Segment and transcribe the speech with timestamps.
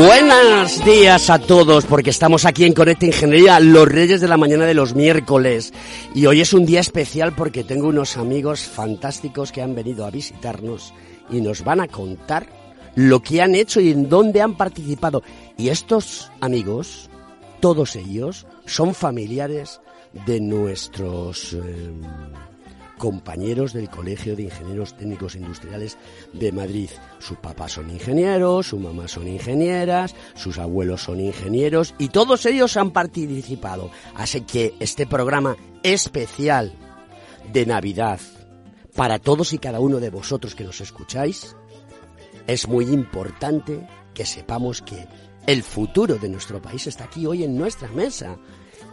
[0.00, 4.64] Buenos días a todos, porque estamos aquí en Conecta Ingeniería, los reyes de la mañana
[4.64, 5.74] de los miércoles.
[6.14, 10.10] Y hoy es un día especial porque tengo unos amigos fantásticos que han venido a
[10.10, 10.94] visitarnos
[11.28, 12.46] y nos van a contar
[12.94, 15.22] lo que han hecho y en dónde han participado.
[15.58, 17.10] Y estos amigos,
[17.60, 19.82] todos ellos, son familiares
[20.24, 21.92] de nuestros eh,
[23.00, 25.96] compañeros del Colegio de Ingenieros Técnicos Industriales
[26.34, 26.90] de Madrid.
[27.18, 32.76] Sus papás son ingenieros, su mamá son ingenieras, sus abuelos son ingenieros y todos ellos
[32.76, 33.90] han participado.
[34.14, 36.74] Así que este programa especial
[37.50, 38.20] de Navidad
[38.94, 41.56] para todos y cada uno de vosotros que nos escucháis,
[42.46, 45.06] es muy importante que sepamos que
[45.46, 48.36] el futuro de nuestro país está aquí hoy en nuestra mesa.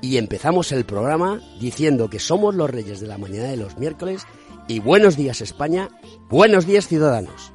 [0.01, 4.23] Y empezamos el programa diciendo que somos los reyes de la mañana de los miércoles
[4.67, 5.89] y buenos días España,
[6.29, 7.51] buenos días ciudadanos.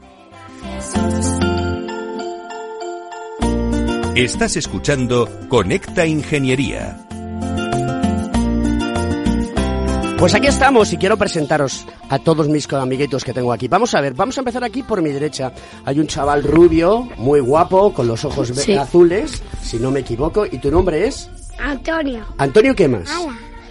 [4.15, 7.07] Estás escuchando Conecta Ingeniería.
[10.19, 13.67] Pues aquí estamos y quiero presentaros a todos mis amiguitos que tengo aquí.
[13.67, 15.53] Vamos a ver, vamos a empezar aquí por mi derecha.
[15.85, 18.75] Hay un chaval rubio, muy guapo, con los ojos Sí.
[18.75, 20.47] azules, si no me equivoco.
[20.47, 21.29] ¿Y tu nombre es?
[21.59, 22.25] Antonio.
[22.39, 23.11] Antonio, ¿qué más?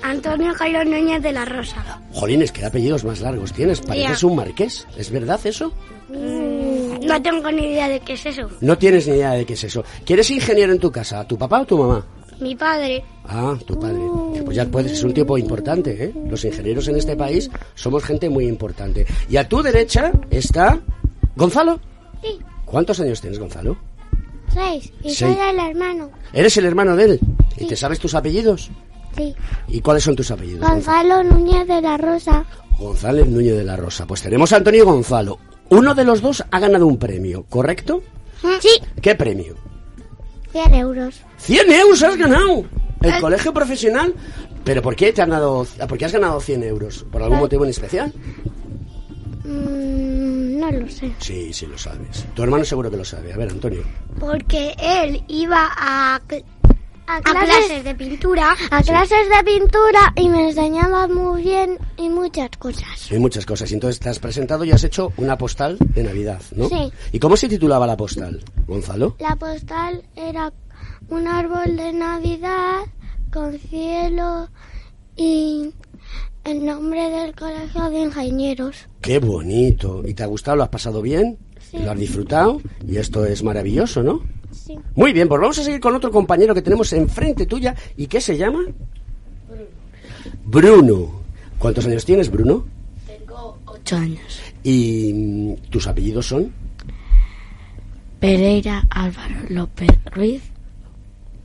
[0.04, 2.02] Antonio Carlos Núñez de la Rosa.
[2.14, 3.82] Jolines, qué apellidos más largos tienes.
[3.82, 4.28] Pareces Ya.
[4.28, 4.88] un marqués.
[4.98, 5.72] ¿Es verdad eso?
[6.10, 8.50] Mm, no tengo ni idea de qué es eso.
[8.62, 9.84] No tienes ni idea de qué es eso.
[10.06, 11.26] ¿Quieres ingeniero en tu casa?
[11.28, 12.04] ¿Tu papá o tu mamá?
[12.40, 13.04] Mi padre.
[13.28, 14.00] Ah, tu padre.
[14.44, 16.14] Pues ya puedes, es un tipo importante, ¿eh?
[16.28, 19.06] Los ingenieros en este país somos gente muy importante.
[19.30, 20.80] Y a tu derecha está
[21.36, 21.80] Gonzalo.
[22.24, 22.40] Sí.
[22.66, 23.78] ¿Cuántos años tienes, Gonzalo?
[24.54, 24.92] Seis.
[25.04, 25.16] Y Sí.
[25.16, 26.10] soy el hermano.
[26.34, 27.20] ¿Eres el hermano de él?
[27.58, 28.70] ¿Y te sabes tus apellidos?
[29.16, 29.36] Sí.
[29.68, 30.68] ¿Y cuáles son tus apellidos?
[30.68, 32.46] Gonzalo Núñez de la Rosa.
[32.80, 34.06] González Núñez de la Rosa.
[34.08, 35.38] Pues tenemos a Antonio y Gonzalo.
[35.70, 38.02] Uno de los dos ha ganado un premio, ¿correcto?
[38.60, 38.70] Sí.
[39.02, 39.56] ¿Qué premio?
[40.52, 41.22] 100 euros.
[41.38, 42.66] ¡100 euros has ganado!
[43.02, 43.18] ¿El Eh.
[43.22, 44.14] colegio profesional?
[44.64, 47.06] ¿Pero por qué te han dado, por qué has ganado 100 euros?
[47.12, 48.14] ¿Por algún motivo en especial?
[49.44, 50.31] Mm,
[50.72, 51.12] no lo sé.
[51.20, 52.26] Sí, sí lo sabes.
[52.36, 53.34] Tu hermano seguro que lo sabe.
[53.34, 53.84] A ver, Antonio.
[54.20, 56.44] Porque él iba a, cl-
[57.08, 58.56] a a clases, de pintura.
[58.72, 63.12] a clases de pintura y me enseñaba muy bien y muchas cosas.
[63.12, 63.70] Hay muchas cosas.
[63.72, 66.70] Y entonces te has presentado y has hecho una postal de Navidad, ¿no?
[66.70, 66.92] Sí.
[67.12, 69.16] ¿Y cómo se titulaba la postal, Gonzalo?
[69.20, 70.54] La postal era
[71.10, 72.84] un árbol de Navidad
[73.34, 74.48] con cielo
[75.18, 75.74] y
[76.44, 78.76] el nombre del colegio de ingenieros.
[79.02, 80.04] ¡Qué bonito!
[80.06, 80.58] ¿Y te ha gustado?
[80.58, 81.38] ¿Lo has pasado bien?
[81.60, 81.78] Sí.
[81.78, 82.62] ¿Lo has disfrutado?
[82.88, 84.22] Y esto es maravilloso, ¿no?
[84.52, 84.78] Sí.
[84.96, 87.76] Muy bien, pues vamos a seguir con otro compañero que tenemos enfrente tuya.
[87.96, 88.60] ¿Y qué se llama?
[90.46, 91.22] Bruno.
[91.58, 92.66] ¿Cuántos años tienes, Bruno?
[93.66, 94.42] Ocho años.
[94.64, 96.52] ¿Y tus apellidos son?
[98.20, 100.44] Pereira Álvaro López Ruiz.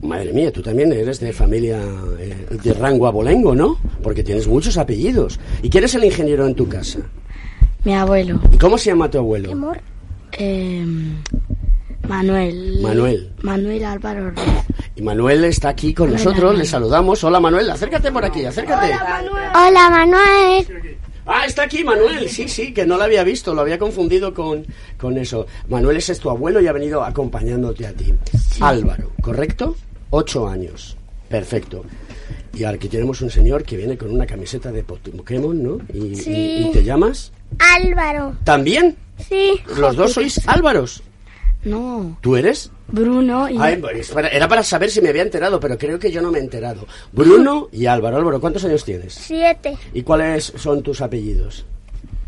[0.03, 1.81] Madre mía, tú también eres de familia
[2.19, 3.79] eh, de rango abolengo, ¿no?
[4.03, 5.41] Porque tienes muchos apellidos.
[5.63, 7.01] ¿Y quién es el ingeniero en tu casa?
[7.85, 8.41] Mi abuelo.
[8.53, 9.53] ¿Y cómo se llama tu abuelo?
[9.53, 9.79] Amor,
[10.39, 10.85] eh,
[12.07, 12.79] Manuel.
[12.83, 13.33] Manuel.
[13.43, 14.47] Manuel Álvaro Ruiz.
[14.97, 16.59] Y Manuel está aquí con Hola, nosotros, Manuel.
[16.59, 17.25] le saludamos.
[17.25, 18.93] Hola Manuel, acércate por aquí, acércate.
[18.93, 20.67] Hola Manuel.
[21.27, 24.65] Ah, está aquí Manuel, sí, sí, que no lo había visto, lo había confundido con,
[24.97, 25.47] con eso.
[25.69, 28.15] Manuel ese es tu abuelo y ha venido acompañándote a ti.
[28.61, 29.75] Álvaro, ¿correcto?
[30.11, 30.97] Ocho años.
[31.29, 31.85] Perfecto.
[32.55, 35.79] Y aquí tenemos un señor que viene con una camiseta de Pokémon, ¿no?
[35.93, 36.31] Y, Sí.
[36.33, 37.33] y- y te llamas?
[37.59, 38.35] Álvaro.
[38.45, 38.97] ¿También?
[39.29, 39.61] Sí.
[39.77, 41.03] Los dos sois Álvaros.
[41.65, 42.17] No.
[42.21, 42.71] ¿Tú eres?
[42.89, 43.57] Bruno y.
[43.59, 43.83] Ay,
[44.31, 46.87] era para saber si me había enterado, pero creo que yo no me he enterado.
[47.13, 48.17] Bruno y Álvaro.
[48.19, 49.15] Álvaro, ¿cuántos años tienes?
[49.15, 49.77] Siete.
[49.93, 51.67] ¿Y cuáles son tus apellidos?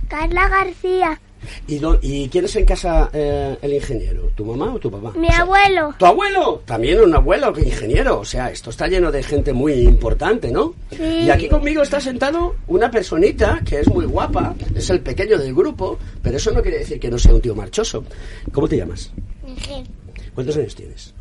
[0.09, 1.21] Carla García.
[1.67, 4.31] ¿Y, dó- y quién es en casa eh, el ingeniero?
[4.35, 5.13] ¿Tu mamá o tu papá?
[5.19, 5.95] Mi O sea, abuelo.
[5.99, 6.63] ¿Tu abuelo?
[6.65, 8.21] También un abuelo que ingeniero.
[8.21, 10.75] O sea, esto está lleno de gente muy importante, ¿no?
[10.91, 11.03] Sí.
[11.03, 15.55] Y aquí conmigo está sentado una personita que es muy guapa, es el pequeño del
[15.55, 18.05] grupo, pero eso no quiere decir que no sea un tío marchoso.
[18.53, 19.11] ¿Cómo te llamas?
[19.45, 19.87] Miguel.
[20.35, 21.15] ¿Cuántos años tienes?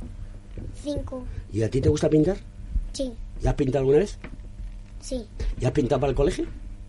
[0.84, 1.24] Cinco.
[1.54, 2.38] ¿Y a ti te gusta pintar?
[2.94, 3.12] Sí.
[3.42, 4.18] ¿Ya has pintado alguna vez?
[5.00, 5.26] Sí.
[5.60, 6.46] ¿Y has pintado para el colegio?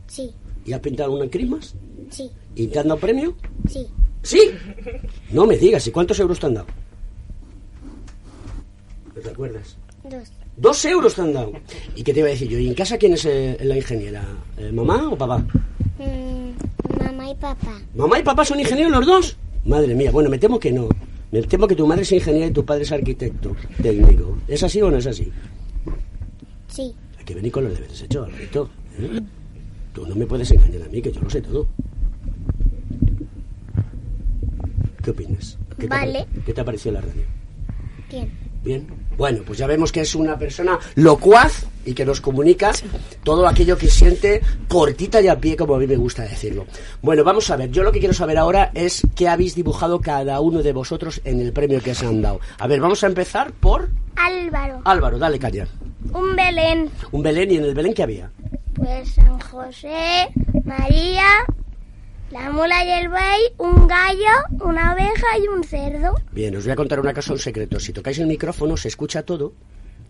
[0.06, 0.32] Sí.
[0.64, 1.74] ¿Y has pintado alguna en Christmas?
[2.10, 2.30] Sí.
[2.54, 3.34] ¿Y te han dado premio?
[3.68, 3.86] Sí.
[4.22, 4.50] ¡Sí!
[5.30, 6.66] No me digas, ¿y cuántos euros te han dado?
[9.14, 9.76] ¿No te acuerdas?
[10.04, 10.32] Dos.
[10.56, 11.52] Dos euros te han dado.
[11.94, 12.58] ¿Y qué te iba a decir yo?
[12.58, 14.24] ¿Y en casa quién es eh, la ingeniera?
[14.56, 15.38] ¿Eh, ¿Mamá o papá?
[15.98, 17.80] Mm, mamá y papá.
[17.94, 19.36] ¿Mamá y papá son ingenieros los dos?
[19.64, 20.88] Madre mía, bueno, me temo que no.
[21.30, 24.38] Me temo que tu madre es ingeniera y tu padre es arquitecto técnico.
[24.48, 25.30] ¿Es así o no es así?
[26.68, 26.94] Sí.
[27.18, 28.70] Hay que venir con los deberes hechos, Alberto.
[28.98, 29.20] ¿eh?
[29.98, 31.66] Tú no me puedes engañar a mí, que yo lo sé todo.
[35.02, 35.58] ¿Qué opinas?
[35.70, 36.24] ¿Qué te Vale.
[36.46, 37.22] ¿Qué te ha parecido la radio?
[38.08, 38.30] Bien.
[38.62, 38.86] Bien.
[39.16, 42.70] Bueno, pues ya vemos que es una persona locuaz y que nos comunica
[43.24, 46.66] todo aquello que siente cortita y a pie, como a mí me gusta decirlo.
[47.02, 47.72] Bueno, vamos a ver.
[47.72, 51.40] Yo lo que quiero saber ahora es qué habéis dibujado cada uno de vosotros en
[51.40, 52.38] el premio que se han dado.
[52.60, 54.80] A ver, vamos a empezar por Álvaro.
[54.84, 55.18] Álvaro.
[55.18, 55.66] Dale, caña.
[56.14, 56.88] Un Belén.
[57.10, 58.30] Un Belén y en el Belén ¿qué había?
[59.04, 60.28] San José,
[60.64, 61.26] María,
[62.30, 66.14] la mula y el buey, un gallo, una oveja y un cerdo.
[66.32, 67.78] Bien, os voy a contar una cosa, un secreto.
[67.80, 69.52] Si tocáis el micrófono, se escucha todo,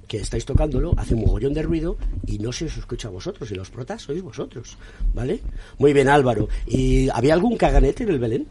[0.07, 3.51] que estáis tocándolo, hace un mogollón de ruido y no se os escucha a vosotros.
[3.51, 4.77] Y los protas sois vosotros,
[5.15, 5.41] ¿vale?
[5.79, 6.49] Muy bien, Álvaro.
[6.67, 8.47] ¿Y había algún caganete en el Belén?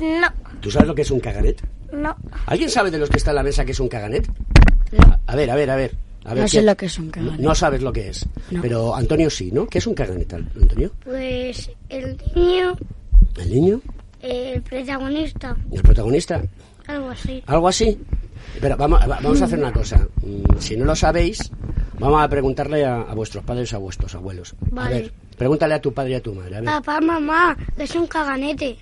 [0.00, 0.28] No,
[0.60, 1.62] ¿Tú sabes lo que es un caganet?
[1.92, 2.16] no.
[2.46, 4.28] ¿Alguien sabe de los que está en la mesa que es un caganet?
[4.92, 5.18] No.
[5.26, 5.96] A ver, a ver, a ver.
[6.24, 7.38] A ver No sé ¿qué- lo que es un caganet.
[7.40, 8.26] No sabes lo que es.
[8.50, 8.62] No.
[8.62, 9.66] Pero Antonio sí, ¿no?
[9.66, 10.90] ¿Qué es un caganet, Antonio?
[11.04, 12.76] Pues el niño,
[13.36, 13.80] ¿El niño?
[14.22, 16.42] el protagonista, ¿El protagonista?
[16.86, 17.42] algo así.
[17.46, 17.98] ¿Algo así?
[18.60, 20.06] Pero vamos, va- vamos a hacer una cosa.
[20.22, 21.50] Mm, Si no lo sabéis,
[21.98, 24.54] vamos a preguntarle a, a vuestros padres o a vuestros abuelos.
[24.54, 24.94] A Vale.
[24.94, 26.56] ver, pregúntale a tu padre y a tu madre.
[26.56, 28.76] A ver, Papá, mamá, es un caganete.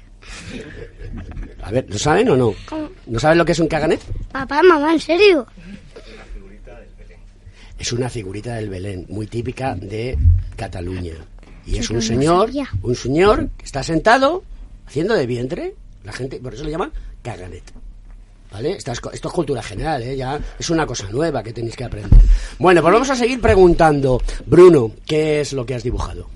[1.63, 2.55] a ver ¿lo saben o no?
[2.69, 2.89] ¿Cómo?
[3.07, 4.01] ¿No saben lo que es un caganet?
[4.31, 5.47] Papá, mamá, ¿en serio?
[7.83, 10.17] Es una figurita del Belén, muy típica de
[10.55, 11.15] Cataluña.
[11.67, 12.49] Y es un señor,
[12.81, 14.45] un señor que está sentado
[14.87, 15.75] haciendo de vientre.
[16.05, 16.93] La gente, por eso le llaman
[17.23, 17.65] caganet.
[18.53, 18.77] ¿Vale?
[18.77, 20.17] Es esto es cultura general, ¿eh?
[20.17, 22.21] Ya es una cosa nueva que tenéis que aprender.
[22.61, 24.23] Bueno, pues vamos a seguir preguntando.
[24.47, 26.29] Bruno, ¿qué es lo que has dibujado?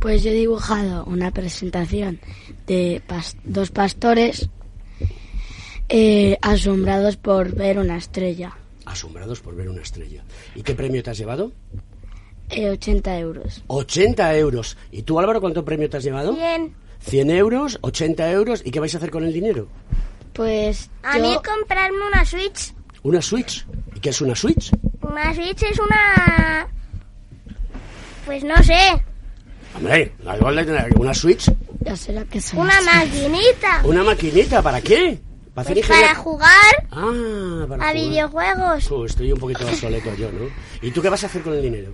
[0.00, 2.18] Pues yo he dibujado una presentación
[2.66, 4.48] de pas- dos pastores
[5.88, 8.56] eh, asombrados por ver una estrella.
[8.90, 10.22] Asombrados por ver una estrella.
[10.54, 11.52] ¿Y qué premio te has llevado?
[12.50, 13.62] Eh, 80 euros.
[13.68, 14.76] 80 euros.
[14.90, 16.34] ¿Y tú, Álvaro, cuánto premio te has llevado?
[16.34, 16.74] Bien.
[17.00, 18.62] 100 euros, 80 euros.
[18.64, 19.68] ¿Y qué vais a hacer con el dinero?
[20.32, 22.74] Pues A mí comprarme una Switch.
[23.02, 23.64] Una Switch.
[23.94, 24.70] ¿Y qué es una Switch?
[25.02, 26.68] Una Switch es una...
[28.26, 28.78] Pues no sé.
[29.76, 31.50] Hombre, da igual de tener una Switch.
[31.80, 32.58] ya sé lo que son.
[32.60, 33.82] Una maquinita.
[33.84, 34.62] ¿Una maquinita?
[34.62, 35.20] ¿Para qué?
[35.54, 37.94] ¿Para hacer Pues para jugar Ah, para a jugar.
[37.94, 38.90] videojuegos.
[38.90, 40.46] Uh, estoy un poquito obsoleto yo, ¿no?
[40.82, 41.92] ¿Y tú qué vas a hacer con el dinero?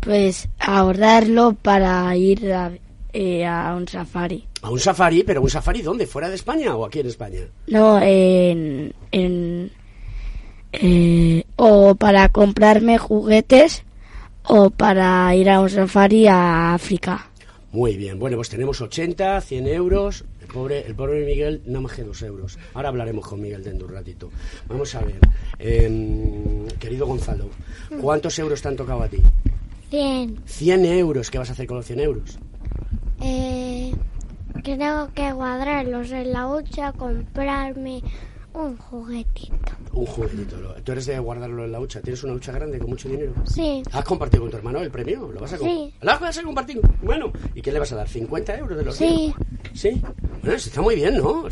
[0.00, 2.72] Pues ahorrarlo para ir a,
[3.12, 4.46] eh, a un safari.
[4.62, 6.06] A un safari, pero un safari ¿dónde?
[6.06, 7.40] ¿Fuera de España o aquí en España?
[7.68, 8.92] No, en...
[9.12, 9.70] en
[10.72, 13.84] eh, o para comprarme juguetes
[14.44, 17.26] o para ir a un safari a África.
[17.72, 20.24] Muy bien, bueno, pues tenemos 80, 100 euros.
[20.52, 22.58] El pobre, el pobre Miguel no más que dos euros.
[22.74, 24.28] Ahora hablaremos con Miguel dentro de un ratito.
[24.68, 25.18] Vamos a ver,
[25.58, 27.46] em, querido Gonzalo,
[28.02, 29.16] ¿cuántos euros te han tocado a ti?
[29.88, 30.42] 100.
[30.44, 31.30] 100 euros.
[31.30, 32.38] ¿Qué vas a hacer con los 100 euros?
[33.22, 33.94] Eh,
[34.62, 38.02] creo que cuadrarlos en la hucha, comprarme
[38.52, 39.72] un juguetito.
[39.94, 40.56] Un juguetito.
[40.84, 42.02] ¿Tú eres de guardarlo en la hucha?
[42.02, 43.32] ¿Tienes una hucha grande con mucho dinero?
[43.46, 43.82] Sí.
[43.90, 45.32] ¿Has compartido con tu hermano el premio?
[45.32, 45.94] ¿Lo vas a, Sí.
[46.02, 46.78] ¿Lo vas a compartir?
[47.02, 48.06] Bueno, ¿y qué le vas a dar?
[48.08, 49.32] ¿50 euros de los Sí.
[49.72, 49.94] 100?
[49.94, 50.02] ¿Sí?
[50.42, 51.44] Bueno, eso está muy bien, ¿no?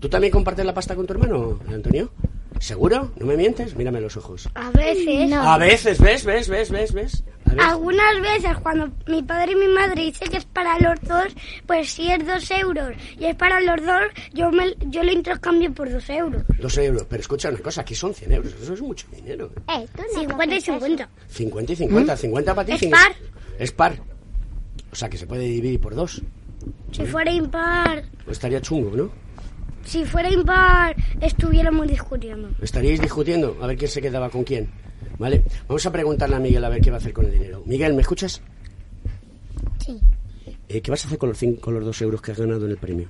[0.00, 2.12] ¿Tú también compartes la pasta con tu hermano, Antonio?
[2.60, 3.12] ¿Seguro?
[3.18, 3.74] ¿No me mientes?
[3.76, 4.48] Mírame los ojos.
[4.54, 5.42] A veces, No.
[5.42, 6.24] A veces, ¿ves?
[6.24, 6.48] ¿Ves?
[6.48, 6.70] ¿Ves?
[6.70, 6.92] ¿Ves?
[6.92, 7.24] ¿Ves?
[7.58, 11.34] Algunas veces cuando mi padre y mi madre dicen que es para los dos,
[11.66, 14.02] pues si es dos euros y es para los dos,
[14.34, 16.42] yo me, yo lo intercambio por dos euros.
[16.60, 17.06] Dos euros.
[17.08, 18.54] Pero escucha una cosa, aquí son 100 euros.
[18.60, 19.50] Eso es mucho dinero.
[19.68, 20.72] Eh, tú no 50 y coges eso.
[20.72, 21.08] 50.
[21.28, 22.16] 50 y 50.
[22.16, 22.72] 50 para ti.
[22.72, 23.06] Es 50.
[23.06, 23.16] par.
[23.58, 23.98] Es par.
[24.92, 26.22] O sea, que se puede dividir por dos.
[26.92, 29.10] Si fuera impar, Pues estaría chungo, ¿no?
[29.84, 32.50] si fuera impar, estuviéramos discutiendo.
[32.60, 34.68] Estaríais discutiendo a ver quién se quedaba con quién.
[35.18, 35.44] ¿Vale?
[35.66, 37.62] Vamos a preguntarle a Miguel a ver qué va a hacer con el dinero.
[37.66, 38.40] Miguel, ¿me escuchas?
[39.84, 39.98] Sí.
[40.68, 42.66] Eh, ¿Qué vas a hacer con los, cinco, con los dos euros que has ganado
[42.66, 43.08] en el premio?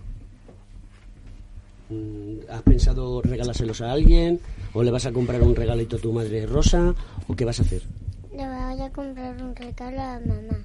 [1.91, 4.41] Mm, ¿Has pensado regalárselos a alguien?
[4.73, 6.95] ¿O le vas a comprar un regalito a tu madre rosa?
[7.27, 7.83] ¿O qué vas a hacer?
[8.39, 10.65] Le voy a comprar un regalo a mamá.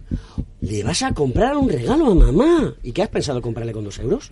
[0.61, 2.75] ¿Le vas a comprar un regalo a mamá?
[2.83, 4.29] ¿Y qué has pensado comprarle con dos euros?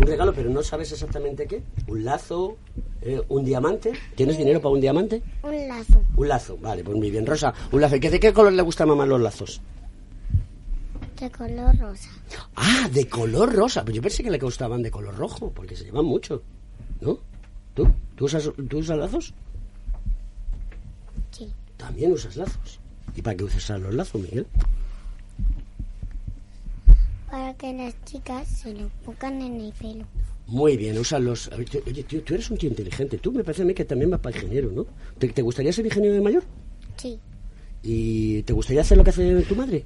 [0.00, 1.62] Un regalo, pero no sabes exactamente qué.
[1.86, 2.56] ¿Un lazo?
[3.02, 3.92] Eh, ¿Un diamante?
[4.14, 5.22] ¿Tienes dinero para un diamante?
[5.42, 6.02] Un lazo.
[6.16, 7.26] Un lazo, vale, pues muy bien.
[7.26, 7.96] Rosa, un lazo.
[7.96, 9.60] ¿Y qué, de qué color le gusta a mamá los lazos?
[11.20, 12.08] De color rosa.
[12.56, 13.84] Ah, de color rosa.
[13.84, 16.42] Pues yo pensé que le gustaban de color rojo, porque se llevan mucho.
[17.02, 17.33] ¿No?
[17.74, 17.88] ¿Tú?
[18.16, 19.34] ¿Tú usas, ¿tú usas lazos?
[21.30, 21.52] Sí.
[21.76, 22.80] También usas lazos.
[23.16, 24.46] ¿Y para qué usas los lazos, Miguel?
[27.30, 30.04] Para que las chicas se lo pongan en el pelo.
[30.46, 31.48] Muy bien, usas los...
[31.48, 33.18] Oye, tío, tú eres un tío inteligente.
[33.18, 34.86] Tú me parece a mí que también vas para ingeniero, ¿no?
[35.18, 36.44] ¿Te, te gustaría ser ingeniero de mayor?
[36.96, 37.18] Sí.
[37.82, 39.84] ¿Y te gustaría hacer lo que hace tu madre?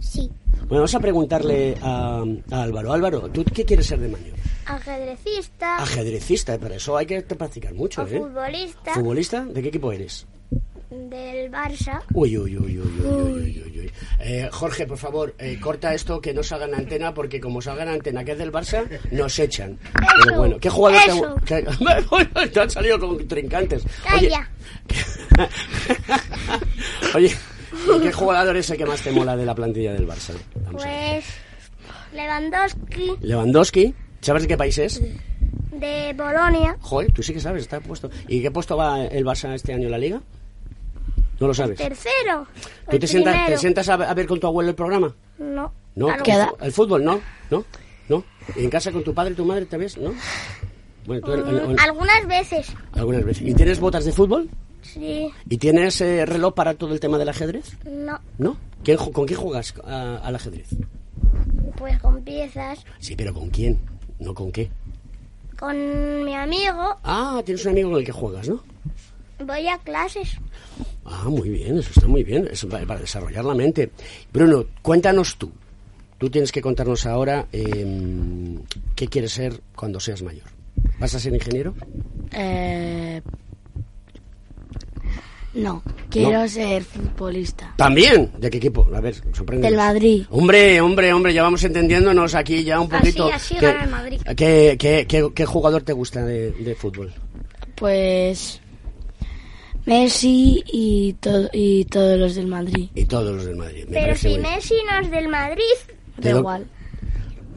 [0.00, 0.30] Sí.
[0.68, 2.92] Bueno, vamos a preguntarle a, a Álvaro.
[2.92, 4.36] Álvaro, ¿tú qué quieres ser de mayor?
[4.66, 6.58] Ajedrecista Ajedrecista, ¿eh?
[6.58, 8.18] para eso hay que practicar mucho, o ¿eh?
[8.18, 9.44] futbolista ¿Futbolista?
[9.46, 10.26] ¿De qué equipo eres?
[10.90, 12.00] del Barça.
[12.14, 13.92] Uy, uy, uy, uy, uy, uy, uy, uy.
[14.20, 17.82] Eh, Jorge, por favor, eh, corta esto que no salga en antena, porque como salga
[17.82, 19.78] en antena que es del Barça, nos echan.
[20.24, 21.34] Pero bueno, ¿qué jugador eso.
[21.44, 23.82] te, qué- te han salido con trincantes?
[24.02, 24.50] Calla.
[27.14, 27.32] Oye, ¿y
[28.02, 30.34] ¿qué jugador es el que más te mola de la plantilla del Barça?
[30.64, 30.82] Vamos.
[30.82, 31.24] Pues
[32.12, 35.00] Lewandowski Lewandowski, ¿sabes de qué país es?
[35.72, 36.76] de Bolonia.
[36.80, 38.10] Joder, tú sí que sabes, está puesto.
[38.26, 40.20] ¿Y qué puesto va el Barça este año en la liga?
[41.38, 41.78] No lo sabes.
[41.78, 42.46] Tercero.
[42.88, 43.60] ¿Tú El te sientas, te primero.
[43.60, 45.14] sientas a, ver con tu abuelo el programa?
[45.38, 45.72] No.
[45.94, 46.08] ¿No?
[46.24, 46.50] Queda.
[46.60, 47.04] ¿El fútbol?
[47.04, 47.64] No, no,
[48.08, 48.24] no.
[48.56, 49.96] ¿Y en casa con tu padre y tu madre te ves?
[49.98, 50.12] ¿No?
[51.06, 52.72] Bueno, tú, el- el- el- Mm, Algunas veces.
[52.92, 53.46] algunas veces.
[53.46, 54.48] ¿Y tienes botas de fútbol?
[54.92, 55.30] Sí.
[55.48, 57.76] ¿Y tienes eh, reloj para todo el tema del ajedrez?
[57.86, 58.18] No.
[58.38, 58.56] ¿No?
[58.82, 60.68] ¿Quién ju- ¿Con quién juegas a- al ajedrez?
[61.76, 62.80] Pues con piezas.
[62.98, 63.78] Sí, pero ¿con quién?
[64.18, 64.70] No con qué.
[65.58, 68.62] Con mi amigo Ah, tienes un amigo con el que juegas, ¿no?
[69.44, 70.36] voy a clases.
[71.04, 73.92] Ah, muy bien, eso está muy bien, eso para, para desarrollar la mente.
[74.32, 75.50] Bruno, cuéntanos tú.
[76.18, 78.58] Tú tienes que contarnos ahora eh,
[78.96, 80.46] qué quieres ser cuando seas mayor.
[80.98, 81.74] ¿Vas a ser ingeniero?
[82.32, 83.22] Eh,
[85.58, 87.74] no, quiero ser futbolista.
[87.76, 88.30] También.
[88.38, 88.88] ¿De qué equipo?
[88.94, 89.66] A ver, sorprende.
[89.68, 90.24] Del Madrid.
[90.30, 93.30] Hombre, hombre, hombre, ya vamos entendiéndonos aquí ya un Así, poquito.
[93.32, 94.20] así ¿Qué- gana el Madrid.
[94.36, 97.12] ¿qué, qué, qué- qué jugador te gusta de, de fútbol?
[97.74, 98.60] Pues
[99.86, 102.88] Messi y, to- y todos los del Madrid.
[102.94, 103.84] Y todos los del Madrid.
[103.88, 104.38] me Pero si.
[104.38, 105.62] Messi no es del Madrid.
[106.18, 106.66] Da lo- igual.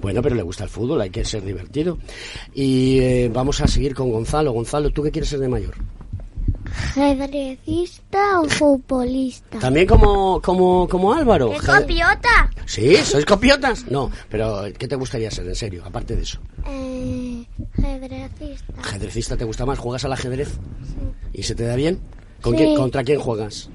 [0.02, 2.00] Bueno, pero le gusta el fútbol, hay que ser divertido.
[2.56, 4.52] Y eh, vamos a seguir con Gonzalo.
[4.52, 5.76] Gonzalo, ¿tú qué quieres ser de mayor?
[6.72, 9.60] ¿Ajedrecista o futbolista?
[9.60, 11.52] También como, como, como Álvaro.
[11.52, 12.50] ¡Qué Je- copiota!
[12.66, 12.96] ¿Sí?
[12.98, 13.86] ¿Sois copiotas?
[13.90, 16.40] No, pero ¿qué te gustaría ser, en serio, aparte de eso?
[16.68, 17.46] Eh,
[17.78, 18.74] ajedrecista.
[18.82, 19.80] ¿Ajedrecista te gusta más?
[19.80, 20.50] ¿Juegas al ajedrez?
[21.34, 22.00] ¿Y se te da bien?
[22.42, 22.58] ¿Con Sí.
[22.64, 23.70] quién- ¿Contra quién juegas?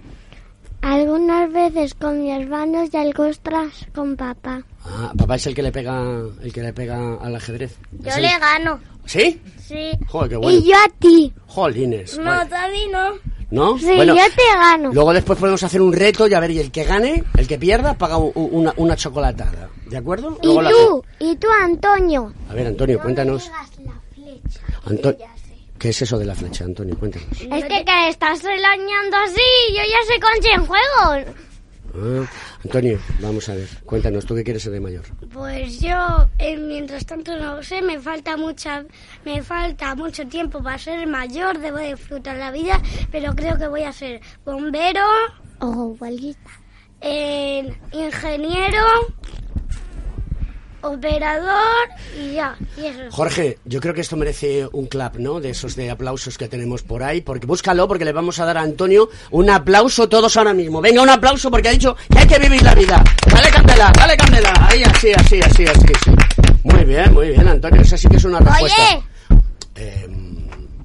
[0.83, 4.63] Algunas veces con mis hermanos y otras con papá.
[4.85, 6.01] Ah, papá es el que le pega,
[6.43, 7.77] el que le pega al ajedrez.
[7.93, 8.79] Yo ¿Es el- le gano.
[9.05, 9.41] ¿Sí?
[9.61, 9.91] Sí.
[10.09, 10.59] Joder, qué bueno.
[10.59, 11.33] Y yo a ti.
[11.47, 12.19] Jolines.
[12.19, 12.51] No, vale.
[12.51, 13.37] David no.
[13.49, 13.79] ¿No?
[13.79, 14.93] Sí, Bueno, yo te gano.
[14.93, 17.59] luego después podemos hacer un reto y a ver, y el que gane, el que
[17.59, 19.69] pierda, paga u- u- una, una chocolatada.
[19.89, 20.37] ¿De acuerdo?
[20.43, 22.33] Y Luego la- tú, y tú, Antonio.
[22.51, 23.49] A ver, Antonio, cuéntanos.
[23.85, 24.61] la flecha.
[24.85, 25.17] Anto-
[25.79, 26.99] ¿Qué es eso de la flecha, Antonio?
[26.99, 27.29] Cuéntanos.
[27.41, 29.43] Es que, que estás relañando así.
[29.71, 31.33] Yo ya sé con quién juego.
[31.99, 32.27] Ah,
[32.65, 33.69] Antonio, vamos a ver.
[33.85, 35.03] Cuéntanos, ¿tú qué quieres ser de mayor?
[35.33, 38.85] Pues yo, eh, mientras tanto no lo sé, me falta mucha,
[39.25, 42.81] me falta mucho tiempo para ser mayor, debo disfrutar la vida,
[43.11, 45.05] pero creo que voy a ser bombero,
[45.61, 46.51] O futbolista.
[47.01, 48.83] eh, ingeniero,
[50.89, 51.89] operador
[52.19, 53.01] y ya, y eso.
[53.11, 55.41] Jorge, yo creo que esto merece un clap, ¿no?
[55.41, 58.59] De esos de aplausos que tenemos por ahí, porque búscalo, porque le vamos a dar
[58.59, 60.81] a Antonio un aplauso todos ahora mismo.
[60.81, 63.03] Venga, un aplauso porque ha dicho que hay que vivir la vida.
[63.33, 64.53] Dale candela, dale candela.
[64.71, 65.87] Ahí, así, así, así, así.
[66.05, 66.11] sí.
[66.65, 67.83] Muy bien, muy bien, Antonio.
[67.83, 68.83] Esa sí que es una respuesta.
[68.95, 69.03] Oye,
[69.77, 70.09] Eh,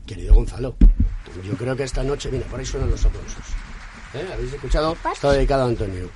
[0.05, 0.75] querido Gonzalo,
[1.45, 3.45] yo creo que esta noche, mira, por ahí suenan los aplausos.
[4.13, 4.25] ¿Eh?
[4.33, 4.97] ¿Habéis escuchado?
[5.13, 6.09] Está dedicado a Antonio.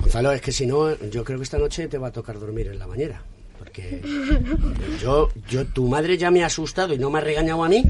[0.00, 2.68] Gonzalo, es que si no, yo creo que esta noche te va a tocar dormir
[2.68, 3.22] en la bañera.
[3.58, 4.00] Porque
[5.02, 7.84] yo, yo, tu madre ya me ha asustado y no me ha regañado a mí.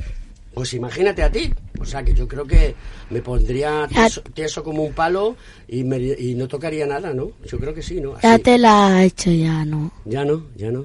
[0.54, 1.52] Pues imagínate a ti.
[1.78, 2.74] O sea que yo creo que
[3.10, 5.36] me pondría tieso, tieso como un palo
[5.68, 7.30] y, me- y no tocaría nada, ¿no?
[7.46, 8.14] Yo creo que sí, ¿no?
[8.14, 8.26] Así.
[8.26, 9.92] Ya te la he hecho ya, ¿no?
[10.04, 10.84] Ya no, ya no.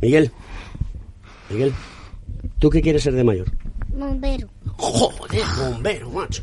[0.00, 0.30] Miguel,
[1.50, 1.74] Miguel,
[2.58, 3.50] ¿tú qué quieres ser de mayor?
[3.88, 4.48] Bombero.
[4.76, 6.42] Joder, bombero, macho.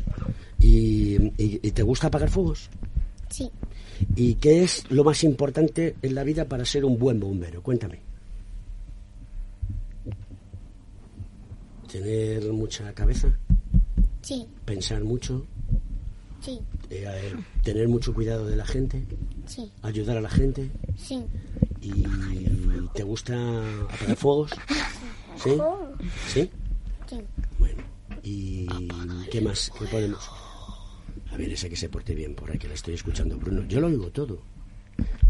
[0.60, 2.68] ¿Y, y- y te gusta apagar fuegos?
[3.30, 3.50] Sí.
[4.16, 7.62] ¿Y qué es lo más importante en la vida para ser un buen bombero?
[7.62, 8.00] Cuéntame.
[11.90, 13.28] Tener mucha cabeza,
[14.22, 14.46] Sí.
[14.64, 15.44] pensar mucho,
[16.40, 16.60] Sí.
[16.90, 19.04] eh, eh, tener mucho cuidado de la gente,
[19.46, 19.70] Sí.
[19.82, 20.70] ayudar a la gente.
[20.96, 21.22] Sí.
[21.80, 22.04] ¿Y
[22.94, 23.34] te gusta
[23.84, 24.50] apagar fuegos?
[25.36, 25.50] ¿Sí?
[26.32, 26.50] ¿Sí?
[27.08, 27.20] Sí.
[27.58, 27.82] Bueno,
[28.22, 28.66] ¿y
[29.30, 29.70] qué más?
[29.78, 30.28] ¿Qué podemos?
[31.34, 33.64] A ver, ese que se porte bien por ahí, que le estoy escuchando, Bruno.
[33.68, 34.40] Yo lo oigo todo.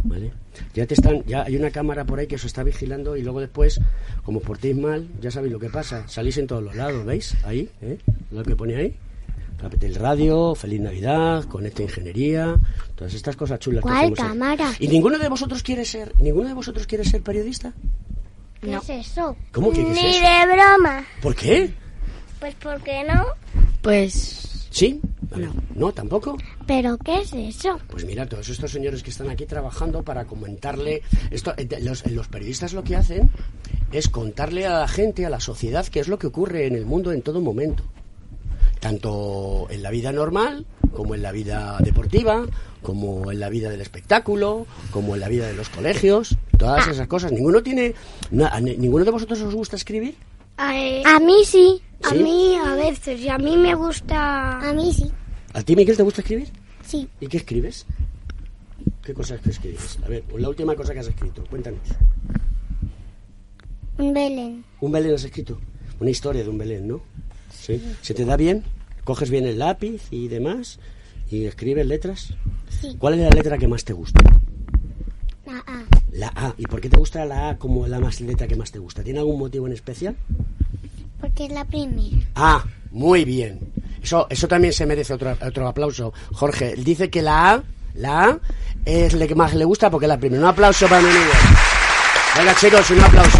[0.03, 0.31] ¿Vale?
[0.75, 3.41] Ya te están, ya hay una cámara por ahí que os está vigilando y luego
[3.41, 3.81] después,
[4.23, 6.07] como os portéis mal, ya sabéis lo que pasa.
[6.07, 7.35] Salís en todos los lados, ¿veis?
[7.45, 7.97] Ahí, ¿eh?
[8.31, 8.95] Lo que pone ahí.
[9.81, 12.55] el radio, Feliz Navidad, Conecta Ingeniería,
[12.95, 14.13] todas estas cosas chulas que ¿Cuál ahí.
[14.13, 14.73] cámara?
[14.79, 17.73] ¿Y ninguno de vosotros quiere ser, ninguno de vosotros quiere ser periodista?
[18.61, 18.83] ¿Qué No.
[18.83, 19.35] es eso?
[19.53, 20.21] ¿Cómo que qué es Ni eso?
[20.21, 21.05] de broma.
[21.23, 21.73] ¿Por qué?
[22.41, 23.25] Pues porque no.
[23.81, 25.01] Pues ¿Sí?
[25.35, 25.93] A ver, ¿No?
[25.93, 26.37] ¿Tampoco?
[26.67, 27.79] ¿Pero qué es eso?
[27.89, 32.29] Pues mira, todos estos señores que están aquí trabajando para comentarle esto, eh, los, los
[32.29, 33.31] periodistas lo que hacen
[33.93, 36.87] es contarle a la gente, a la sociedad, qué es lo que ocurre en el
[36.87, 37.83] mundo en todo momento.
[38.81, 42.45] Tanto en la vida normal, como en la vida deportiva,
[42.83, 47.07] como en la vida del espectáculo, como en la vida de los colegios, todas esas
[47.09, 47.33] cosas.
[47.33, 47.95] ¿Ninguno tiene,
[48.31, 50.17] na- a ninguno de vosotros os gusta escribir?
[50.59, 51.81] Ay, A mí sí.
[52.05, 52.19] a ¿Sí?
[52.23, 54.59] mí a veces, y a mí me gusta...
[54.61, 55.11] A mí sí.
[55.55, 56.49] ¿A ti, Miguel, te gusta escribir?
[56.85, 57.09] Sí.
[57.21, 57.87] ¿Y qué escribes?
[59.03, 59.99] ¿Qué cosas que escribes?
[60.05, 61.81] A ver, la última cosa que has escrito, cuéntanos.
[63.97, 64.65] Un Belén.
[64.81, 65.61] Un Belén has escrito.
[66.01, 67.03] Una historia de un Belén, ¿no?
[67.53, 67.81] Sí.
[68.03, 68.65] ¿Se te da bien?
[69.05, 70.81] ¿Coges bien el lápiz y demás?
[71.31, 72.35] ¿Y escribes letras?
[72.69, 72.97] Sí.
[72.99, 74.21] ¿Cuál es la letra que más te gusta?
[75.47, 75.85] La A.
[76.11, 76.55] La A.
[76.59, 79.05] ¿Y por qué te gusta la A como la más letra que más te gusta?
[79.05, 80.17] ¿Tiene algún motivo en especial?
[81.21, 82.27] Porque es la primera.
[82.35, 83.61] Ah, muy bien.
[84.03, 86.13] Eso, eso también se merece otro, otro aplauso.
[86.33, 87.63] Jorge, dice que la A,
[87.95, 88.39] la A
[88.85, 90.43] es la que más le gusta porque es la primera.
[90.43, 91.09] Un aplauso para mi.
[92.37, 93.39] Venga, chicos, un aplauso.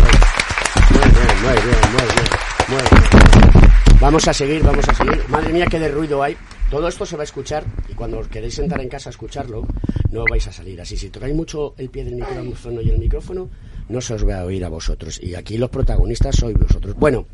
[0.91, 2.29] Muy bien, muy bien, muy bien,
[2.69, 4.01] muy bien.
[4.01, 5.25] Vamos a seguir, vamos a seguir.
[5.29, 6.37] Madre mía, qué de ruido hay.
[6.71, 9.67] Todo esto se va a escuchar y cuando os queréis sentar en casa a escucharlo,
[10.11, 10.97] no vais a salir así.
[10.97, 13.49] Si tocáis mucho el pie del micrófono y el micrófono,
[13.89, 15.21] no se os va a oír a vosotros.
[15.23, 16.97] Y aquí los protagonistas sois vosotros.
[16.97, 17.27] Bueno,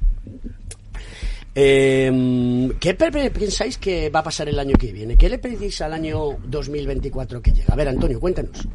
[1.55, 5.17] eh, ¿Qué pe- pe- pensáis que va a pasar el año que viene?
[5.17, 7.73] ¿Qué le pedís al año 2024 que llega?
[7.73, 8.67] A ver, Antonio, cuéntanos.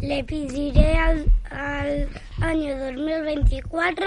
[0.00, 2.08] Le pediré al, al
[2.40, 4.06] año 2024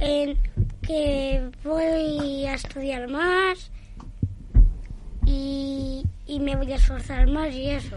[0.00, 0.36] eh,
[0.82, 3.70] que voy a estudiar más
[5.26, 7.96] y me voy a esforzar más y eso.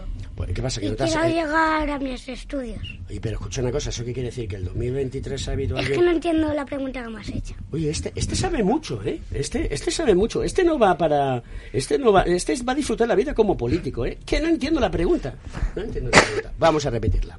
[0.54, 0.80] ¿Qué pasa?
[0.80, 2.78] Que Y no te has- quiero eh, llegar a mis estudios.
[3.08, 4.48] Oye, pero escucha una cosa, ¿eso qué quiere decir?
[4.48, 7.54] ¿Que el 2023 ha habido Es que no entiendo la pregunta que me has hecho.
[7.72, 9.20] Oye, este, este sabe mucho, ¿eh?
[9.32, 10.42] Este, este sabe mucho.
[10.42, 11.42] Este no va para...
[11.72, 12.22] Este no va...
[12.22, 14.18] Este va a disfrutar la vida como político, ¿eh?
[14.24, 15.34] Que no entiendo la pregunta.
[15.74, 16.52] No entiendo la pregunta.
[16.58, 17.38] Vamos a repetirla.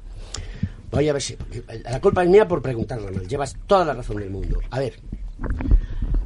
[0.90, 1.36] Voy a ver si...
[1.84, 3.26] La culpa es mía por preguntarla mal.
[3.26, 4.60] Llevas toda la razón del mundo.
[4.70, 4.94] A ver,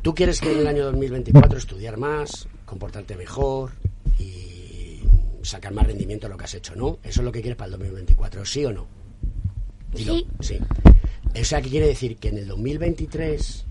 [0.03, 3.71] tú quieres que en el año 2024 estudiar más, comportarte mejor
[5.42, 6.98] sacar más rendimiento de lo que has hecho, ¿no?
[7.02, 8.87] Eso es lo que quieres para el 2024, ¿sí o no?
[9.92, 10.14] Dilo.
[10.14, 10.26] Sí.
[10.40, 10.59] Sí.
[11.40, 12.16] O sea, ¿qué quiere decir?
[12.16, 13.64] ¿Que en el 2023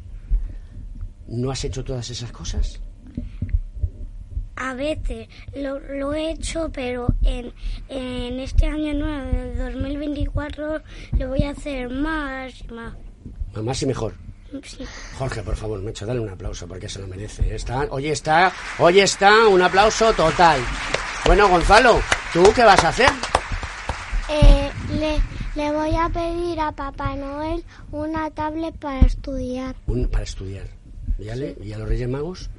[1.27, 2.81] no has hecho todas esas cosas?
[4.55, 7.51] A veces lo, lo he hecho, pero en,
[7.89, 10.81] en este año nuevo, en 2024,
[11.17, 12.93] lo voy a hacer más y más.
[13.55, 14.13] Más y mejor.
[14.63, 14.83] Sí.
[15.17, 17.55] Jorge, por favor, Mecho, dale un aplauso porque se lo merece.
[17.55, 18.51] Está, oye, está,
[19.03, 20.59] está, un aplauso total.
[21.25, 22.01] Bueno, Gonzalo,
[22.33, 23.09] ¿tú qué vas a hacer?
[24.29, 25.19] Eh, le,
[25.55, 29.75] le voy a pedir a Papá Noel una tablet para estudiar.
[29.87, 30.65] Un, para estudiar.
[31.19, 32.49] ¿Y a, le- y a los Reyes Magos?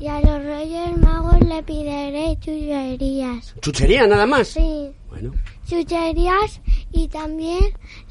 [0.00, 3.54] Y a los Reyes Magos le pediré chucherías.
[3.60, 4.48] ¿Chuchería nada más?
[4.48, 5.32] Sí, Bueno,
[5.68, 6.60] chucherías
[6.92, 7.60] y también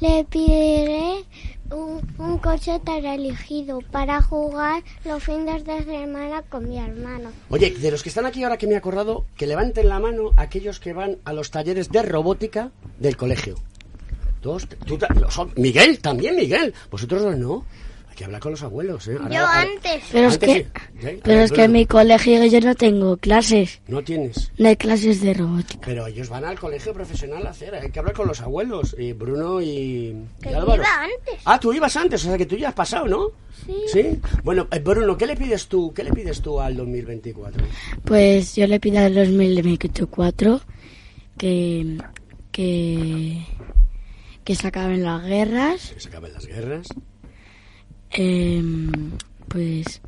[0.00, 1.24] le pediré
[1.70, 7.30] un, un coche elegido para jugar los fines de semana con mi hermano.
[7.50, 10.32] Oye, de los que están aquí ahora que me he acordado, que levanten la mano
[10.36, 13.56] aquellos que van a los talleres de robótica del colegio.
[14.42, 14.98] Dos, tú
[15.56, 16.74] Miguel, también Miguel.
[16.90, 17.64] Vosotros no.
[18.14, 19.16] Hay que hablar con los abuelos, ¿eh?
[19.20, 20.04] Ahora- Yo ahora- antes.
[20.12, 20.52] Pero es que, sí.
[21.00, 21.18] ¿Sí?
[21.24, 23.80] Pero ver, es que en mi colegio yo no tengo clases.
[23.88, 24.52] No tienes.
[24.56, 25.80] No hay clases de robótica.
[25.84, 27.74] Pero ellos van al colegio profesional a hacer.
[27.74, 28.94] Hay que hablar con los abuelos.
[28.96, 30.80] Y Bruno y, Que y yo Álvaro.
[30.84, 31.40] iba antes.
[31.44, 33.30] Ah, tú ibas antes, o sea que tú ya has pasado, ¿no?
[33.92, 34.20] Sí.
[34.44, 35.92] Bueno, eh, Bruno, ¿qué le pides tú?
[35.92, 37.64] ¿Qué le pides tú al 2024?
[38.04, 40.60] Pues yo le pido al 2024
[41.36, 41.98] que,
[42.52, 43.44] que,
[44.44, 45.90] que se acaben las guerras.
[45.94, 46.86] Que se acaben las guerras.
[48.14, 49.12] Em,
[49.48, 50.00] pues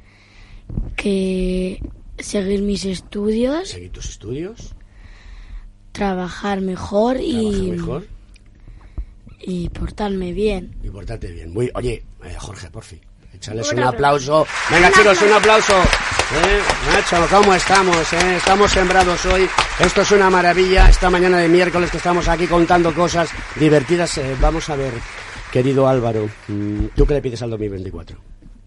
[0.96, 1.80] que
[2.18, 4.74] seguir mis estudios, Seguir tus estudios.
[5.92, 8.06] trabajar mejor y, Trabajar mejor.
[9.40, 10.76] y portarme bien.
[10.82, 11.52] Y portarte bien.
[11.52, 13.00] Muy, oye, eh, Jorge, por fin.
[13.34, 14.46] Echarles un Un aplauso.
[14.70, 15.74] Venga, chicos, un aplauso.
[15.78, 16.60] Eh,
[16.92, 18.12] Nacho, ¿cómo estamos?
[18.14, 18.36] eh?
[18.38, 19.46] Estamos sembrados hoy.
[19.78, 20.88] Esto es una maravilla.
[20.88, 24.16] Esta mañana de miércoles que estamos aquí contando cosas divertidas.
[24.18, 24.92] Eh, vamos a ver,
[25.56, 28.18] querido Álvaro, mm, ¿tú qué le pides al 2024?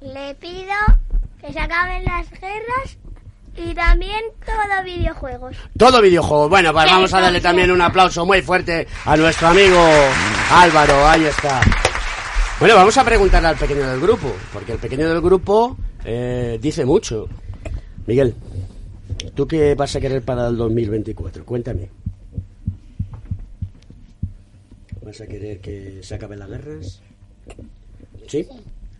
[0.01, 0.73] Le pido
[1.39, 2.97] que se acaben las guerras
[3.55, 5.55] Y también todo videojuegos.
[5.77, 6.49] Todo videojuego.
[6.49, 9.77] Bueno, pues vamos a darle también un aplauso muy fuerte a nuestro amigo
[10.51, 11.07] Álvaro.
[11.07, 11.61] Ahí está.
[12.59, 16.85] Bueno, vamos a preguntarle al pequeño del grupo, porque el pequeño del grupo eh, dice
[16.85, 17.27] mucho.
[18.07, 18.33] Miguel,
[19.35, 21.45] ¿tú qué vas a querer para el 2024?
[21.45, 21.89] Cuéntame.
[25.09, 27.01] ¿Vas a querer que se acaben las guerras?
[28.27, 28.47] ¿Sí?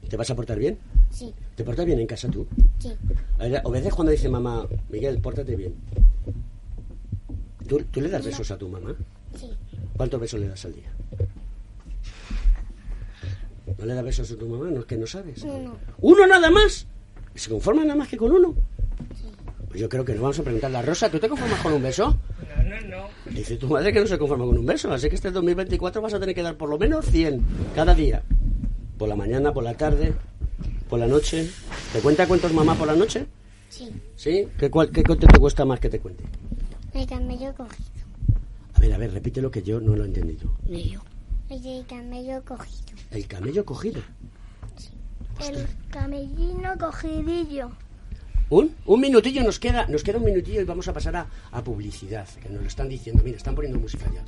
[0.10, 0.80] ¿Te vas a portar bien?
[1.12, 2.48] Sí, ¿Te portas bien en casa tú?
[2.80, 2.90] sí,
[3.38, 5.76] A ¿Obedeces cuando dice mamá, Miguel, pórtate bien?
[7.68, 8.96] ¿Tú, tú le das besos a tu mamá?
[9.36, 9.52] sí.
[9.96, 10.90] ¿Cuántos besos le das al día?
[13.78, 14.72] ¿No le das besos a tu mamá?
[14.72, 15.44] ¿No es que no sabes?
[15.44, 15.78] Uno.
[16.00, 16.88] ¿Uno nada más?
[17.36, 18.56] ¿Se conforma nada más que con uno?
[19.68, 21.84] Pues yo creo que nos vamos a preguntarle a Rosa, ¿tú te conformas con un
[21.84, 22.18] beso?
[23.34, 26.14] Dice tu madre que no se conforma con un beso, así que este 2024 vas
[26.14, 27.42] a tener que dar por lo menos 100
[27.76, 28.24] cada día.
[28.98, 30.14] Por la mañana, por la tarde,
[30.90, 31.50] por la noche.
[31.94, 33.26] ¿Te cuenta cuentos mamá por la noche?
[33.70, 34.48] Sí, ¿Sí?
[34.58, 36.24] ¿Qué, cuál- qué cuento te cuesta más que te cuente?
[36.94, 37.86] el camello cogido.
[38.74, 40.52] A ver, a ver, repite lo que yo no lo he entendido.
[40.68, 41.00] Yo.
[41.50, 42.98] El camello cogido.
[43.12, 44.02] El camello cogido.
[45.48, 47.70] El camellino cogidillo.
[48.50, 51.64] Un, un minutillo nos queda, nos queda un minutillo y vamos a pasar a, a
[51.64, 53.22] publicidad, que nos lo están diciendo.
[53.24, 54.24] Mira, están poniendo música ya.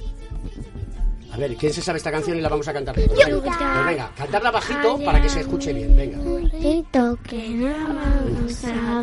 [1.33, 2.93] A ver, ¿quién se sabe esta canción y la vamos a cantar?
[2.93, 3.09] todos?
[3.17, 5.95] Venga, pues venga, cantarla bajito para que se escuche bien.
[5.95, 6.17] Venga.
[6.19, 9.01] Burrito que no vamos a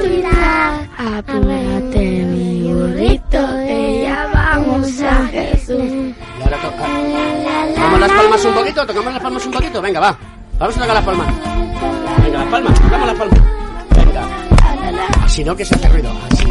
[0.00, 0.88] turá.
[1.18, 5.76] Apúrate, mi burrito, que ya vamos a Jesús.
[5.78, 6.86] Y ahora toca.
[7.74, 8.86] ¿Tocamos las palmas un poquito?
[8.86, 9.82] ¿Tocamos las palmas un poquito?
[9.82, 10.39] Venga, va.
[10.60, 11.26] Vamos a tocar las palmas.
[12.22, 13.40] Venga, las palmas, tocamos las palmas.
[13.96, 15.24] Venga.
[15.24, 16.12] Así no, que se hace ruido.
[16.30, 16.44] Así.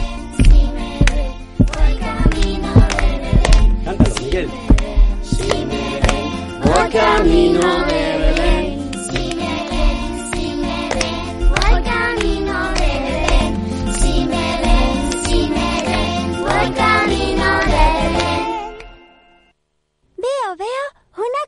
[3.86, 4.50] Cántalo, Miguel.
[6.64, 7.60] Voy camino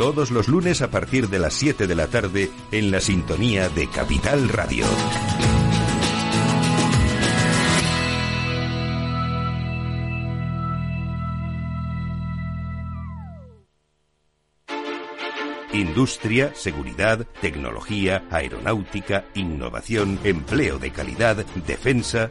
[0.00, 3.86] Todos los lunes a partir de las 7 de la tarde en la sintonía de
[3.86, 4.86] Capital Radio.
[15.74, 22.30] Industria, seguridad, tecnología, aeronáutica, innovación, empleo de calidad, defensa.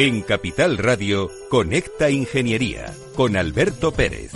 [0.00, 4.30] En Capital Radio, Conecta Ingeniería con Alberto Pérez.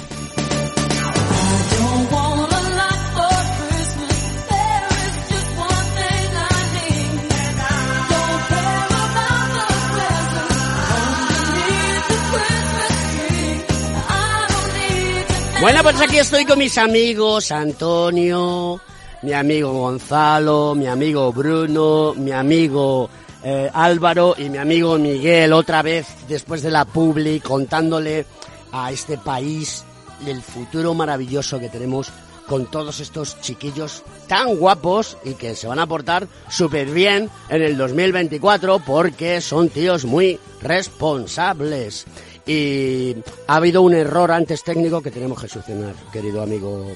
[15.60, 18.80] Bueno, pues aquí estoy con mis amigos Antonio,
[19.22, 23.08] mi amigo Gonzalo, mi amigo Bruno, mi amigo
[23.44, 28.24] eh, Álvaro y mi amigo Miguel, otra vez después de la Publi, contándole
[28.72, 29.84] a este país
[30.26, 32.12] el futuro maravilloso que tenemos
[32.46, 37.62] con todos estos chiquillos tan guapos y que se van a portar súper bien en
[37.62, 42.06] el 2024 porque son tíos muy responsables.
[42.46, 46.86] Y ha habido un error antes técnico que tenemos que solucionar, querido amigo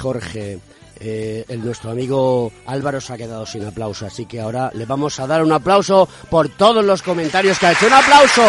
[0.00, 0.60] Jorge.
[1.00, 5.18] Eh, el, nuestro amigo Álvaro se ha quedado sin aplauso, así que ahora le vamos
[5.20, 7.86] a dar un aplauso por todos los comentarios que ha hecho.
[7.86, 8.42] ¡Un aplauso!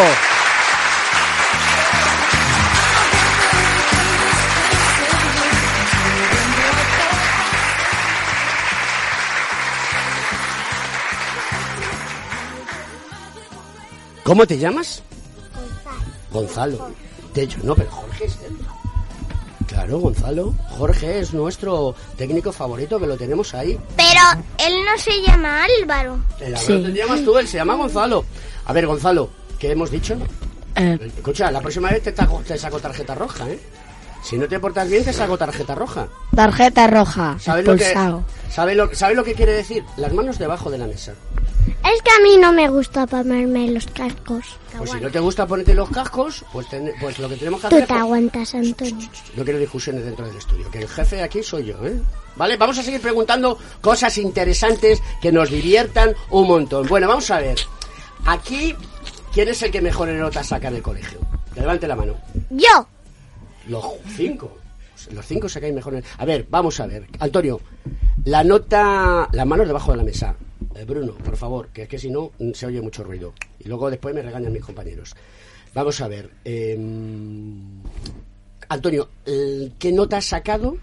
[14.24, 15.02] ¿Cómo te llamas?
[16.32, 16.92] Gonzalo.
[17.34, 18.56] De hecho, no, pero Jorge es él.
[19.70, 20.52] Claro, Gonzalo.
[20.70, 23.78] Jorge es nuestro técnico favorito que lo tenemos ahí.
[23.96, 24.20] Pero
[24.58, 26.18] él no se llama Álvaro.
[26.40, 26.72] El Sí.
[26.72, 28.24] Álvaro te llamas tú, él se llama Gonzalo.
[28.66, 29.30] A ver, Gonzalo,
[29.60, 30.16] ¿qué hemos dicho?
[30.74, 33.60] Eh, Escucha, la próxima vez te, te saco tarjeta roja, ¿eh?
[34.22, 36.08] Si no te portas bien, te saco tarjeta roja.
[36.34, 37.94] tarjeta roja, ¿Sabes lo, que.
[38.50, 39.84] ¿sabes, lo, ¿Sabes lo que quiere decir?
[39.96, 41.14] Las manos debajo de la mesa.
[41.66, 44.44] Es que a mí no me gusta ponerme los cascos.
[44.76, 47.68] Pues si no te gusta ponerte los cascos, pues, ten- pues lo que tenemos que
[47.68, 48.00] Tú hacer te es...
[48.00, 49.08] aguantas, Antonio.
[49.36, 52.00] No quiero discusiones dentro del estudio, que el jefe aquí soy yo, ¿eh?
[52.36, 56.86] Vale, vamos a seguir preguntando cosas interesantes que nos diviertan un montón.
[56.86, 57.58] Bueno, vamos a ver.
[58.26, 58.74] Aquí,
[59.32, 61.18] ¿quién es el que mejor nota saca en el colegio?
[61.54, 62.14] Que levante la mano.
[62.50, 62.86] Yo.
[63.68, 63.84] Los
[64.16, 64.56] cinco.
[65.12, 66.02] Los cinco sacáis mejor.
[66.18, 67.06] A ver, vamos a ver.
[67.18, 67.60] Antonio,
[68.24, 69.28] la nota.
[69.32, 70.34] Las manos debajo de la mesa.
[70.74, 73.32] Eh, Bruno, por favor, que es que si no mm, se oye mucho ruido.
[73.58, 75.14] Y luego después me regañan mis compañeros.
[75.74, 76.30] Vamos a ver.
[76.44, 76.78] eh,
[78.68, 79.08] Antonio,
[79.78, 80.76] ¿qué nota has sacado?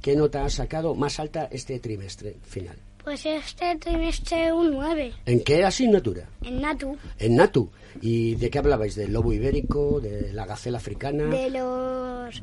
[0.00, 2.76] ¿Qué nota has sacado más alta este trimestre final?
[3.04, 6.26] Pues este trimestre un 9 ¿En qué asignatura?
[6.42, 6.96] en Natu.
[7.18, 7.70] En Natu.
[8.00, 8.94] ¿Y de qué hablabais?
[8.96, 10.00] ¿Del lobo ibérico?
[10.00, 11.24] ¿De la gacela africana?
[11.26, 12.42] De los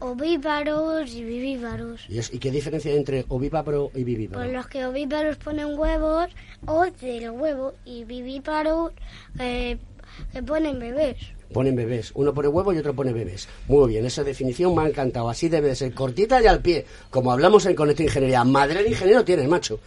[0.00, 2.04] ovíparos y vivíparos.
[2.08, 4.40] ¿Y, es- y qué diferencia hay entre ovíparo y vivíparo?
[4.42, 6.28] Pues los que ovíparos ponen huevos
[6.66, 8.92] o del huevo y vivíparos
[9.38, 9.78] eh,
[10.32, 11.16] que ponen bebés.
[11.52, 12.12] Ponen bebés.
[12.14, 13.48] Uno pone huevo y otro pone bebés.
[13.68, 15.28] Muy bien, esa definición me ha encantado.
[15.28, 16.84] Así debe de ser, cortita y al pie.
[17.10, 18.44] Como hablamos en Conecta Ingeniería.
[18.44, 19.80] Madre de ingeniero tienes, macho.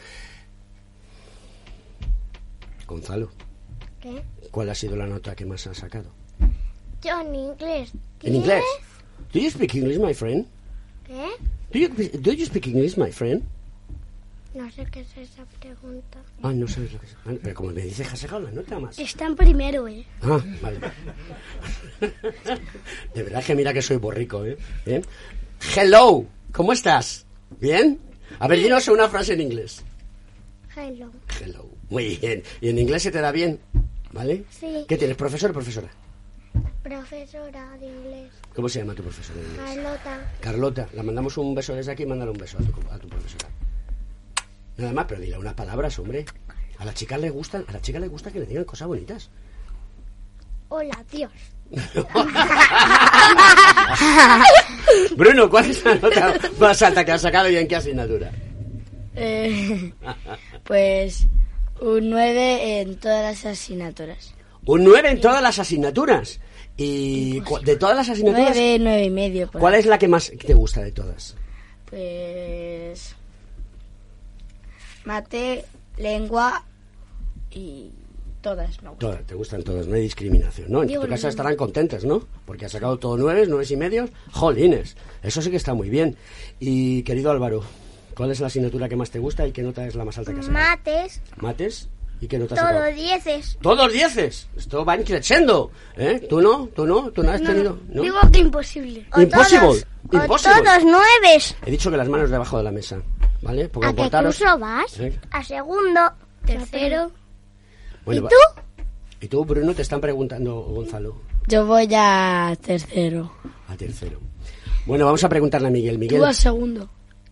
[2.88, 3.30] Gonzalo,
[4.02, 4.24] ¿Qué?
[4.50, 6.10] ¿cuál ha sido la nota que más has sacado?
[7.04, 7.92] Yo en inglés.
[8.24, 8.64] ¿En inglés?
[9.32, 10.48] Do you speak English, my friend?
[11.06, 11.28] ¿Qué?
[11.72, 13.44] Do you, do you speak English, my friend?
[14.54, 16.20] No sé qué es esa pregunta.
[16.42, 17.16] Ah, no sabes lo que es.
[17.26, 18.98] Ah, Pero como me dices has sacado la nota más.
[18.98, 20.04] Está en primero, ¿eh?
[20.24, 20.80] Ah, vale.
[23.14, 24.58] De verdad que mira que soy borrico, ¿eh?
[24.88, 25.02] ¿Eh?
[25.76, 27.26] Hello, ¿cómo estás?
[27.60, 28.00] ¿Bien?
[28.40, 29.84] A ver, dinos una frase en inglés.
[30.76, 31.12] Hello.
[31.40, 31.70] Hello.
[31.90, 32.42] Muy bien.
[32.62, 33.60] ¿Y en inglés se te da bien?
[34.14, 34.46] ¿Vale?
[34.50, 34.86] Sí.
[34.88, 35.90] ¿Qué tienes, profesor o profesora?
[36.82, 38.32] Profesora de inglés.
[38.56, 39.66] ¿Cómo se llama tu profesora de inglés?
[39.76, 40.32] Carlota.
[40.40, 40.90] Carlota.
[40.94, 43.48] La mandamos un beso desde aquí y mándale un beso a tu, a tu profesora.
[44.80, 46.24] Nada más, pero dile unas palabras, hombre.
[46.78, 49.30] A las chicas les gusta, a las chicas les gusta que le digan cosas bonitas.
[50.70, 51.32] Hola, Dios.
[55.18, 58.32] Bruno, ¿cuál es la nota más alta que has sacado y en qué asignatura?
[59.16, 59.92] Eh,
[60.64, 61.28] pues
[61.82, 64.34] un 9 en todas las asignaturas.
[64.66, 66.40] Un 9 en todas las asignaturas.
[66.78, 69.52] Y de todas las asignaturas, 9, 9 y medio.
[69.52, 71.36] ¿cuál es la que más te gusta de todas?
[71.90, 73.18] Pues
[75.10, 75.66] mate,
[75.98, 76.64] lengua
[77.50, 77.92] y
[78.42, 79.10] todas me gustan.
[79.10, 80.84] Todas, te gustan todas, no hay discriminación, ¿no?
[80.84, 82.22] En Digo, tu casa estarán contentas, ¿no?
[82.46, 84.12] Porque has sacado todo nueve, nueve y medios.
[84.32, 86.16] Jolines, eso sí que está muy bien.
[86.60, 87.64] Y querido Álvaro,
[88.16, 90.32] ¿cuál es la asignatura que más te gusta y qué nota es la más alta
[90.32, 90.64] que has sacado?
[90.68, 91.22] Mates.
[91.38, 91.90] ¿Mates?
[92.22, 92.80] ¿Y qué nota has sacado?
[92.82, 93.58] Todos dieces.
[93.64, 94.48] Todos dieces.
[94.56, 96.24] Esto va increciendo, ¿eh?
[96.30, 96.68] ¿Tú no?
[96.76, 97.10] ¿Tú no?
[97.10, 97.80] ¿Tú no has tenido?
[97.90, 98.04] ¿no?
[98.04, 99.08] Digo que imposible.
[99.14, 99.60] O Impossible.
[99.60, 100.62] todos- O Impossible.
[100.64, 101.56] todos nueves.
[101.66, 103.02] He dicho que las manos debajo de la mesa,
[103.42, 103.70] ¿vale?
[103.70, 105.00] Porque ¿A qué portaros- curso vas?
[105.00, 105.20] ¿Eh?
[105.32, 106.00] A segundo.
[106.46, 107.12] Tercero.
[108.06, 108.62] Bueno, ¿Y va- tú?
[109.22, 109.74] ¿Y tú, Bruno?
[109.74, 113.32] Te están preguntando, Gonzalo, Yo voy a tercero.
[113.68, 114.20] a tercero.
[114.86, 115.98] Bueno, vamos a preguntarle a Miguel.
[116.00, 116.90] Miguel, Tú a segundo.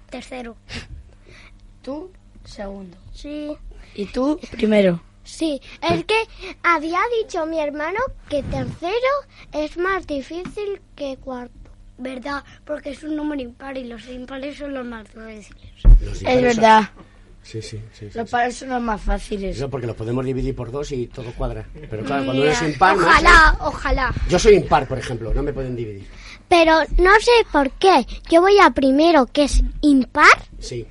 [0.10, 0.56] Tercero.
[1.82, 2.12] Tú
[2.44, 2.98] segundo.
[3.14, 3.56] Sí.
[3.96, 5.02] Y tú primero.
[5.24, 6.16] Sí, es que
[6.64, 8.94] había dicho mi hermano que tercero
[9.52, 11.54] es más difícil que cuarto.
[11.98, 12.44] ¿Verdad?
[12.64, 15.84] Porque es un número impar y los impares son los más difíciles.
[16.02, 16.90] Los Es verdad.
[17.44, 18.06] Sí, sí, sí.
[18.14, 18.32] Los sí.
[18.32, 19.56] pares son los más fáciles.
[19.56, 21.66] Eso porque los podemos dividir por dos y todo cuadra.
[21.90, 24.14] Pero claro, cuando eres impar, Ojalá, ojalá.
[24.16, 24.20] ¿eh?
[24.30, 26.06] Yo soy impar, por ejemplo, no me pueden dividir.
[26.50, 28.06] Pero no sé por qué.
[28.30, 30.28] Yo voy a primero, que es impar,
[30.60, 30.86] Sí,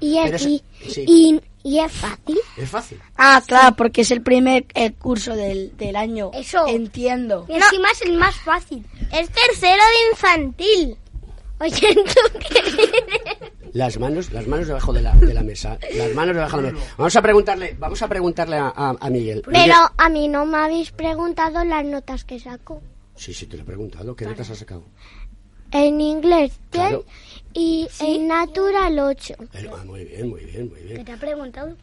[0.00, 0.62] y es- sí.
[1.06, 2.38] y- y es fácil.
[2.56, 3.00] es fácil.
[3.16, 6.30] Ah, claro, porque es el primer eh, curso del, del año.
[6.32, 6.66] Eso.
[6.68, 7.44] Entiendo.
[7.48, 8.86] Y encima es el más fácil.
[9.12, 10.96] Es tercero de infantil.
[11.58, 13.50] Oye, ¿tú qué?
[13.72, 15.78] Las manos, las manos debajo de la, de la mesa.
[15.94, 16.94] Las manos debajo de la mesa.
[16.98, 19.42] Vamos a preguntarle, vamos a preguntarle a, a- a Miguel.
[19.44, 22.80] Pero Miguel- a mí no me habéis preguntado las notas que saco.
[23.16, 24.14] Sí, sí, te lo he preguntado.
[24.14, 24.84] ¿Qué notas has sacado?
[25.72, 27.04] En inglés 10 Claro.
[27.56, 29.34] Y en natural 8.
[29.54, 31.04] Eh, ah, muy bien, muy bien, muy ¿Qué bien.
[31.04, 31.74] te ha preguntado?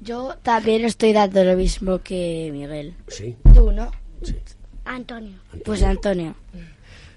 [0.00, 2.94] Yo también estoy dando lo mismo que Miguel.
[3.08, 3.90] Sí, Tú, ¿no?
[4.22, 4.36] sí.
[4.84, 5.38] Antonio.
[5.64, 6.34] Pues Antonio.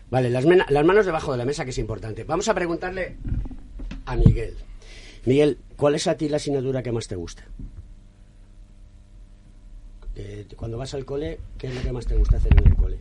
[0.10, 2.24] Vale, las, mena- las manos debajo de la mesa, que es importante.
[2.24, 3.18] Vamos a preguntarle
[4.06, 4.56] a Miguel.
[5.26, 7.44] Miguel, ¿cuál es a ti la asignatura que más te gusta?
[10.16, 12.76] Eh, cuando vas al cole, ¿qué es lo que más te gusta hacer en el
[12.76, 12.98] cole?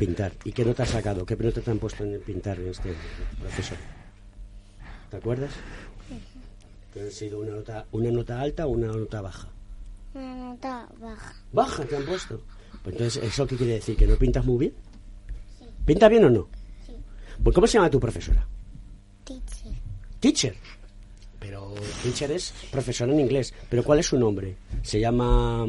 [0.00, 0.32] Pintar.
[0.44, 1.26] ¿Y qué nota has sacado?
[1.26, 2.94] ¿Qué nota te han puesto en pintar en este
[3.38, 3.74] proceso?
[5.10, 5.50] ¿Te acuerdas?
[6.94, 9.48] ¿Que ¿Ha sido una nota, una nota alta o una nota baja?
[10.14, 11.34] Una nota baja.
[11.52, 12.42] Baja te han puesto.
[12.82, 13.94] Pues entonces, ¿eso qué quiere decir?
[13.94, 14.74] ¿Que no pintas muy bien?
[15.84, 16.48] ¿Pintas bien o no?
[16.86, 16.94] Sí.
[17.44, 18.48] Pues ¿cómo se llama tu profesora?
[19.24, 19.72] Teacher.
[20.18, 20.54] Teacher.
[21.38, 23.52] Pero teacher es profesora en inglés.
[23.68, 24.56] ¿Pero cuál es su nombre?
[24.82, 25.66] ¿Se llama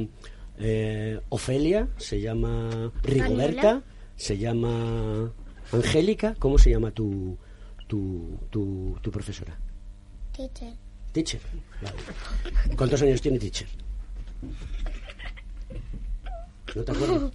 [0.57, 1.89] eh, Ofelia?
[1.97, 3.83] ¿Se llama Rigoberta?
[4.21, 5.33] ¿Se llama
[5.71, 6.35] Angélica?
[6.37, 7.35] ¿Cómo se llama tu,
[7.87, 9.57] tu, tu, tu profesora?
[10.31, 10.75] Teacher.
[11.11, 11.41] Teacher.
[11.81, 11.95] Vale.
[12.77, 13.67] ¿Cuántos años tiene Teacher?
[16.75, 17.31] ¿No te acuerdas?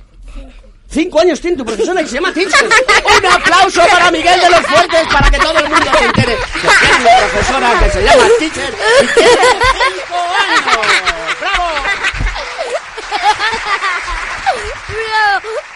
[0.88, 2.64] Cinco años tiene tu profesora y se llama Teacher.
[2.64, 6.68] Un aplauso para Miguel de los Fuertes para que todo el mundo se entere que
[6.86, 9.42] tiene una profesora que se llama Teacher y tiene
[9.90, 10.62] cinco años.
[11.40, 11.64] ¡Bravo!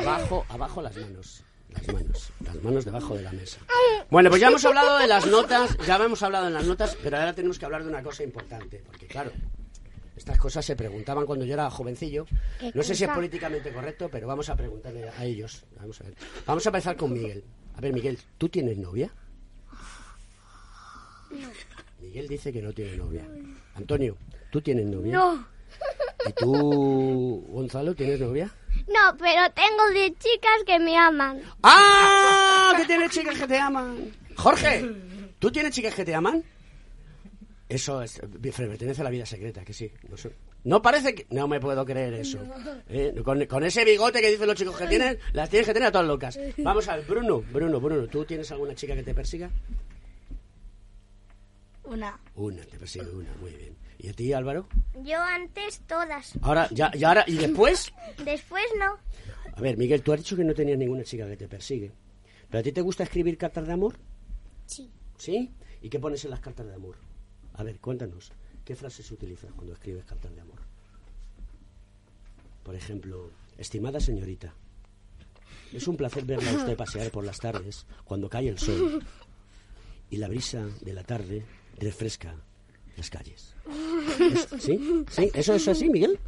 [0.00, 1.42] Abajo, abajo las manos.
[1.70, 2.30] Las manos.
[2.44, 3.58] Las manos debajo de la mesa.
[4.10, 7.18] Bueno, pues ya hemos hablado de las notas, ya hemos hablado de las notas, pero
[7.18, 9.32] ahora tenemos que hablar de una cosa importante, porque claro,
[10.16, 12.26] estas cosas se preguntaban cuando yo era jovencillo.
[12.74, 15.64] No sé si es políticamente correcto, pero vamos a preguntarle a ellos.
[15.78, 16.14] Vamos a ver.
[16.46, 17.44] Vamos a empezar con Miguel.
[17.76, 19.12] A ver, Miguel, ¿tú tienes novia?
[22.00, 23.24] Miguel dice que no tiene novia.
[23.74, 24.16] Antonio,
[24.50, 25.12] ¿tú tienes novia?
[25.12, 25.57] No.
[26.26, 28.50] ¿Y tú, Gonzalo, tienes novia?
[28.86, 31.40] No, pero tengo 10 chicas que me aman.
[31.62, 32.74] ¡Ah!
[32.76, 34.12] Que tienes chicas que te aman.
[34.36, 34.84] Jorge,
[35.38, 36.42] ¿tú tienes chicas que te aman?
[37.68, 39.92] Eso es, pertenece a la vida secreta, que sí.
[40.08, 40.32] No, sé.
[40.64, 41.26] No parece que...
[41.30, 42.38] No me puedo creer eso.
[42.88, 43.14] ¿Eh?
[43.24, 45.92] Con, con ese bigote que dicen los chicos que tienen, las tienes que tener a
[45.92, 46.38] todas locas.
[46.58, 49.50] Vamos a ver, Bruno, Bruno, Bruno, ¿tú tienes alguna chica que te persiga?
[51.84, 52.18] Una.
[52.34, 53.76] Una, te persigue una, muy bien.
[53.98, 54.68] ¿Y a ti, Álvaro?
[55.02, 56.38] Yo antes todas.
[56.40, 57.92] Ahora, ya, y ahora, ¿y después?
[58.24, 58.96] Después no.
[59.52, 61.92] A ver, Miguel, tú has dicho que no tenías ninguna chica que te persigue.
[62.48, 63.98] ¿Pero a ti te gusta escribir cartas de amor?
[64.66, 64.90] Sí.
[65.16, 65.50] ¿Sí?
[65.82, 66.96] ¿Y qué pones en las cartas de amor?
[67.54, 68.32] A ver, cuéntanos.
[68.64, 70.60] ¿Qué frases utilizas cuando escribes cartas de amor?
[72.62, 74.54] Por ejemplo, estimada señorita,
[75.72, 79.04] es un placer verla a usted pasear por las tardes cuando cae el sol
[80.10, 81.44] y la brisa de la tarde
[81.78, 82.36] refresca
[82.98, 83.54] las calles.
[84.20, 85.04] ¿Es- ¿Sí?
[85.10, 85.30] ¿Sí?
[85.34, 86.18] ¿Eso es así, Miguel?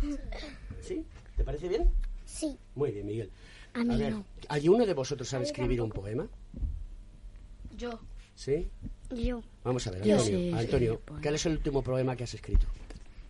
[0.80, 1.04] ¿Sí?
[1.36, 1.90] ¿Te parece bien?
[2.24, 2.56] Sí.
[2.74, 3.30] Muy bien, Miguel.
[3.74, 4.24] A mí ver, no.
[4.48, 6.26] ¿alguno de vosotros sabe escribir un poema?
[7.76, 7.98] Yo.
[8.34, 8.68] ¿Sí?
[9.10, 9.42] Yo.
[9.64, 10.38] Vamos a ver, Yo Antonio.
[10.38, 11.14] sí, Antonio, sí.
[11.22, 12.66] ¿cuál es el último poema que has escrito?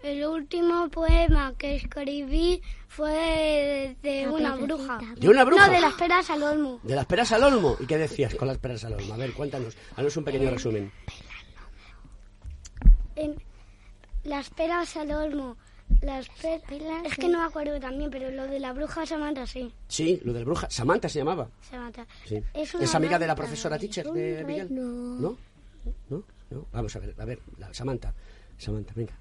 [0.03, 4.99] El último poema que escribí fue de La una bruja.
[5.19, 5.67] ¿De una bruja?
[5.67, 6.81] No, de las peras al olmo.
[6.83, 7.77] De las peras al olmo.
[7.81, 9.13] ¿Y qué decías con las peras al olmo?
[9.13, 9.77] A ver, cuéntanos.
[9.97, 10.91] Haznos un pequeño resumen.
[13.21, 13.37] En
[14.25, 15.57] las peras al olmo.
[16.03, 16.63] Las pe-
[17.05, 19.73] Es que no me acuerdo también, pero lo de la bruja Samantha sí.
[19.89, 20.71] Sí, lo del bruja.
[20.71, 21.49] Samantha se llamaba.
[21.69, 22.07] Samantha.
[22.27, 22.37] Sí.
[22.55, 24.69] Es, ¿Es, una amiga de la profesora teacher de Miguel?
[24.75, 24.83] No.
[25.21, 25.37] ¿No?
[26.09, 26.23] ¿No?
[26.51, 26.67] ¿No?
[26.73, 28.15] Vamos a ver, a ver, la, Samantha.
[28.57, 29.13] Samantha, venga.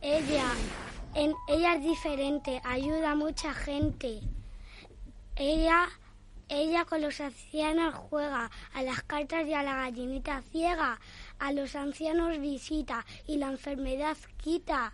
[0.00, 0.44] Ella,
[1.14, 4.20] en, ella es diferente, ayuda a mucha gente.
[5.34, 5.88] Ella,
[6.48, 11.00] ella con los ancianos juega, a las cartas y a la gallinita ciega,
[11.38, 14.92] a los ancianos visita y la enfermedad quita.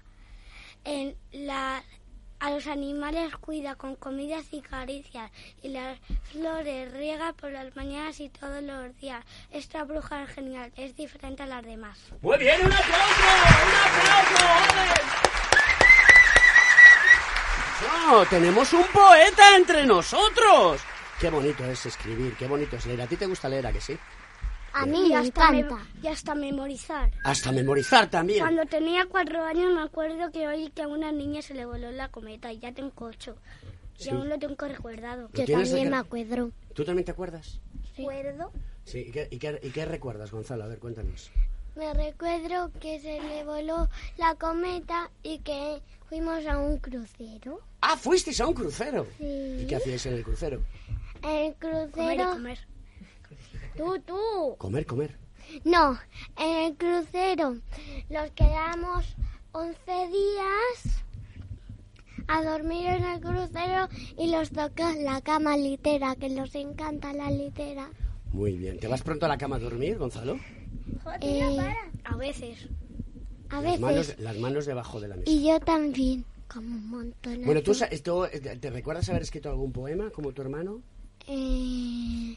[2.40, 5.30] A los animales cuida con comidas y caricias
[5.62, 5.96] y las
[6.32, 9.24] flores riega por las mañanas y todos los días.
[9.52, 11.98] Esta bruja es genial, es diferente a las demás.
[12.20, 13.22] Muy bien, un aplauso,
[13.62, 13.74] un
[14.18, 14.92] aplauso.
[18.08, 20.80] No, tenemos un poeta entre nosotros.
[21.22, 23.00] Qué bonito es escribir, qué bonito es leer.
[23.02, 23.96] ¿A ti te gusta leer, a que sí?
[24.72, 25.86] A mí Y me hasta, me- encanta.
[26.02, 27.12] y hasta memorizar.
[27.22, 28.40] Hasta memorizar también.
[28.40, 31.92] Cuando tenía cuatro años me acuerdo que oí que a una niña se le voló
[31.92, 33.36] la cometa y ya tengo ocho.
[33.96, 34.08] Sí.
[34.08, 35.28] Y aún lo tengo recordado.
[35.32, 36.50] ¿Lo Yo también me acuerdo.
[36.74, 37.60] ¿Tú también te acuerdas?
[37.96, 38.50] ¿Recuerdo?
[38.84, 40.64] Sí, ¿y qué, y qué- y qué recuerdas, Gonzalo?
[40.64, 41.30] A ver, cuéntanos.
[41.76, 47.60] Me recuerdo que se le voló la cometa y que fuimos a un crucero.
[47.80, 49.06] Ah, fuisteis a un crucero.
[49.18, 49.58] Sí.
[49.60, 50.60] ¿Y qué hacíais en el crucero?
[51.22, 52.30] En el Comer y crucero.
[52.32, 52.58] comer.
[53.76, 54.56] Tú, tú.
[54.58, 55.16] Comer, comer.
[55.64, 55.98] No,
[56.38, 57.56] en el crucero
[58.10, 59.16] nos quedamos
[59.52, 59.76] 11
[60.08, 61.02] días
[62.28, 67.30] a dormir en el crucero y los toca la cama litera, que nos encanta la
[67.30, 67.90] litera.
[68.32, 68.78] Muy bien.
[68.78, 70.38] ¿Te vas pronto a la cama a dormir, Gonzalo?
[71.20, 72.68] Eh, A veces.
[73.50, 74.20] a Las manos, veces.
[74.20, 75.30] las manos debajo de la mesa.
[75.30, 77.42] Y yo también, como un montón.
[77.44, 80.80] Bueno, ¿tú esto, eh, te recuerdas haber escrito algún poema como tu hermano?
[81.28, 82.36] Eh,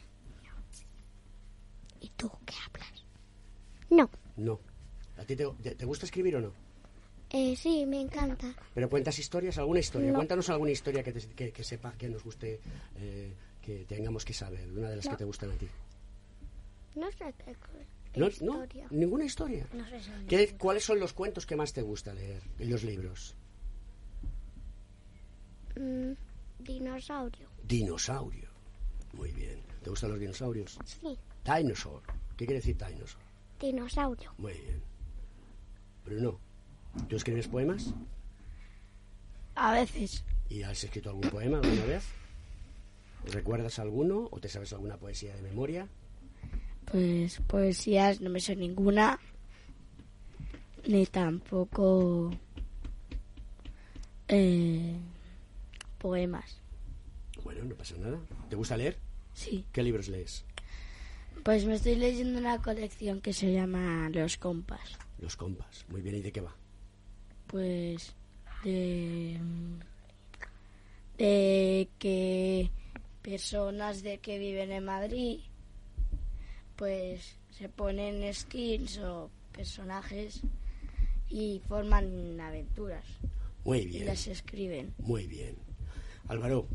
[2.00, 3.04] ¿Y tú qué hablas?
[3.90, 4.60] No, No.
[5.18, 6.52] ¿A ti te, te- gusta escribir o no?
[7.30, 8.54] eh, sí, me encanta.
[8.74, 9.58] ¿Pero cuentas historias?
[9.58, 10.10] ¿Alguna historia?
[10.10, 10.16] No.
[10.18, 12.60] Cuéntanos alguna historia que, te- que, que sepa, que nos guste,
[12.96, 13.32] eh,
[13.62, 14.70] que tengamos que saber.
[14.70, 15.66] Una de las que te gustan a ti.
[16.94, 17.56] No sé qué,
[18.12, 18.64] qué ¿No?
[18.90, 19.66] ¿Ninguna historia?
[19.72, 23.34] No sé ¿Qué- ¿Cuáles son los cuentos que más te gusta leer en los libros?
[25.78, 26.12] Mm,
[26.58, 27.48] dinosaurio.
[27.64, 28.45] Dinosaurio.
[29.16, 29.62] Muy bien.
[29.82, 30.78] ¿Te gustan los dinosaurios?
[30.84, 32.02] Sí, Dinosaur.
[32.36, 33.22] ¿Qué quiere decir dinosaur?
[33.58, 34.34] dinosaurio.
[34.36, 34.82] Muy bien.
[36.04, 36.38] Bruno,
[37.08, 37.94] ¿tú escribes poemas?
[39.54, 40.24] A veces.
[40.50, 42.04] ¿Y has escrito algún poema alguna vez?
[43.32, 45.88] ¿Recuerdas alguno o te sabes alguna poesía de memoria?
[46.84, 49.18] Pues poesías no me sé ninguna.
[50.86, 52.30] Ni tampoco
[54.28, 54.94] eh,
[55.98, 56.60] poemas.
[57.42, 58.18] Bueno, no pasa nada.
[58.50, 58.98] ¿Te gusta leer?
[59.36, 59.66] Sí.
[59.70, 60.44] ¿Qué libros lees?
[61.44, 64.96] Pues me estoy leyendo una colección que se llama Los Compas.
[65.18, 65.84] Los compas.
[65.90, 66.56] Muy bien, ¿y de qué va?
[67.46, 68.14] Pues
[68.64, 69.38] de,
[71.18, 72.70] de que
[73.22, 75.40] personas de que viven en Madrid
[76.76, 80.40] pues se ponen skins o personajes
[81.28, 83.04] y forman aventuras
[83.64, 84.94] Muy y bien, las escriben.
[84.98, 85.56] muy bien.
[86.28, 86.66] Álvaro,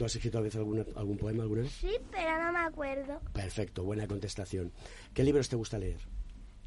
[0.00, 1.72] ¿tú has escrito a veces alguna- algún poema alguna vez?
[1.72, 3.20] Sí, pero no me acuerdo.
[3.34, 4.72] Perfecto, buena contestación.
[5.12, 5.98] ¿Qué libros te gusta leer?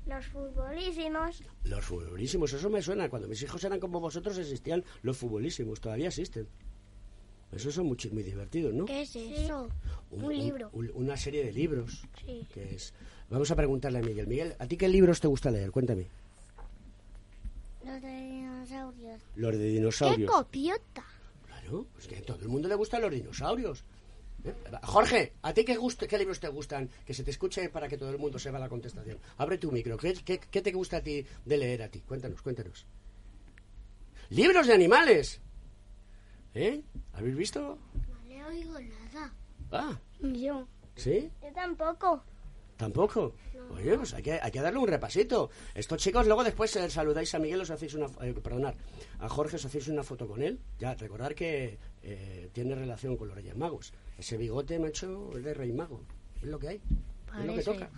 [0.05, 1.41] Los futbolísimos.
[1.63, 3.09] Los futbolísimos, eso me suena.
[3.09, 6.47] Cuando mis hijos eran como vosotros existían los futbolísimos, todavía existen.
[7.51, 8.86] Esos son muy, divertidos, ¿no?
[8.86, 9.67] ¿Qué es eso?
[10.11, 10.69] Un libro.
[10.73, 12.03] un- una serie de libros.
[12.23, 12.45] Sí.
[12.53, 12.93] Que es...
[13.31, 14.27] Vamos a preguntarle a Miguel.
[14.27, 15.71] Miguel, ¿a ti qué libros te gusta leer?
[15.71, 16.05] Cuéntame.
[17.84, 19.21] Los de dinosaurios.
[19.36, 20.31] Los de ¡Qué dinosaurios.
[20.31, 21.03] copiota!
[21.74, 23.84] Claro, pues que a todo el mundo le gustan los dinosaurios.
[24.43, 24.53] ¿Eh?
[24.84, 26.89] Jorge, ¿a ti qué, qué libros te gustan?
[27.05, 29.17] Que se te escuche para que todo el mundo sepa la contestación.
[29.38, 29.97] Abre tu micro.
[29.97, 32.01] ¿Qué, qué, qué te gusta a ti de leer a ti?
[32.01, 32.86] Cuéntanos, cuéntanos.
[34.30, 35.41] ¡Libros de animales!
[36.53, 36.84] ¿Eh?
[37.13, 37.80] ¿Habéis visto?
[38.07, 39.34] No le oigo nada.
[39.71, 40.67] Ah, Yo.
[40.95, 41.32] ¿sí?
[41.41, 42.24] Yo tampoco.
[42.78, 43.34] ¿Tampoco?
[43.71, 45.49] Oye, pues hay que, hay que darle un repasito.
[45.74, 48.07] Estos chicos, luego después eh, saludáis a Miguel, os hacéis una...
[48.21, 48.76] Eh, perdonad,
[49.19, 50.59] a Jorge os hacéis una foto con él.
[50.80, 53.93] Ya, recordar que eh, tiene relación con los Reyes Magos.
[54.17, 56.01] Ese bigote, macho, es de Rey Mago.
[56.41, 56.82] Es lo que hay.
[57.39, 57.89] Es lo que toca.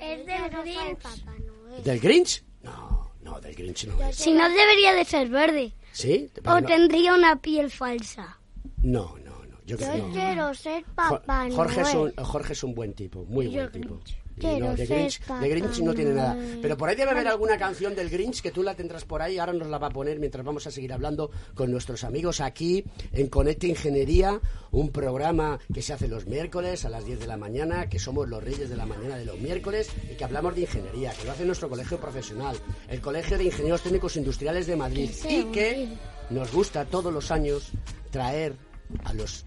[0.00, 1.84] Es yo del Grinch.
[1.84, 2.44] ¿Del Grinch?
[2.62, 4.16] No, no, del Grinch no es.
[4.16, 5.72] Si no, debería de ser verde.
[5.92, 6.30] ¿Sí?
[6.46, 8.38] O tendría una piel falsa.
[8.82, 9.31] No, no.
[9.66, 10.12] Yo creo Yo que no.
[10.12, 12.14] quiero ser Papá Jorge, es un, Noel.
[12.24, 14.00] Jorge es un buen tipo, muy yo buen tipo.
[14.34, 16.34] Y Quiero no, de ser Grinch, Papá de Grinch no tiene nada.
[16.34, 16.58] Noel.
[16.62, 19.38] Pero por ahí debe haber alguna canción del Grinch que tú la tendrás por ahí.
[19.38, 22.82] Ahora nos la va a poner mientras vamos a seguir hablando con nuestros amigos aquí
[23.12, 24.40] en Conecta Ingeniería,
[24.70, 28.28] un programa que se hace los miércoles a las 10 de la mañana, que somos
[28.28, 31.32] los reyes de la mañana de los miércoles y que hablamos de ingeniería, que lo
[31.32, 32.56] hace nuestro colegio profesional,
[32.88, 35.88] el Colegio de Ingenieros Técnicos Industriales de Madrid y que
[36.30, 37.70] nos gusta todos los años
[38.10, 38.56] traer
[39.04, 39.44] a los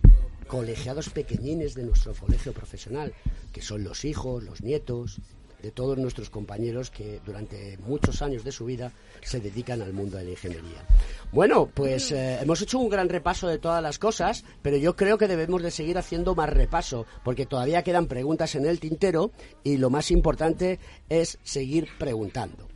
[0.47, 3.13] colegiados pequeñines de nuestro colegio profesional,
[3.51, 5.19] que son los hijos, los nietos
[5.61, 8.91] de todos nuestros compañeros que durante muchos años de su vida
[9.23, 10.85] se dedican al mundo de la ingeniería.
[11.31, 15.17] Bueno, pues eh, hemos hecho un gran repaso de todas las cosas, pero yo creo
[15.17, 19.31] que debemos de seguir haciendo más repaso, porque todavía quedan preguntas en el tintero
[19.63, 20.79] y lo más importante
[21.09, 22.67] es seguir preguntando.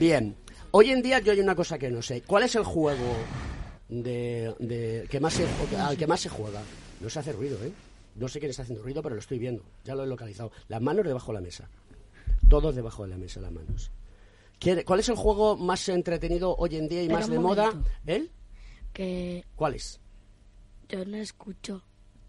[0.00, 0.34] Bien,
[0.70, 2.22] hoy en día yo hay una cosa que no sé.
[2.22, 3.14] ¿Cuál es el juego
[3.88, 5.46] de, de que más se,
[5.78, 6.60] al que más se juega.
[7.00, 7.72] No se hace ruido, ¿eh?
[8.16, 9.62] No sé quién está haciendo ruido, pero lo estoy viendo.
[9.84, 10.50] Ya lo he localizado.
[10.68, 11.68] Las manos debajo de la mesa.
[12.48, 13.90] Todos debajo de la mesa, las manos.
[14.58, 17.72] ¿Quiere- ¿Cuál es el juego más entretenido hoy en día y más de moda?
[18.06, 18.30] ¿Él?
[18.92, 20.00] Que ¿Cuál es?
[20.88, 21.82] yo no escucho.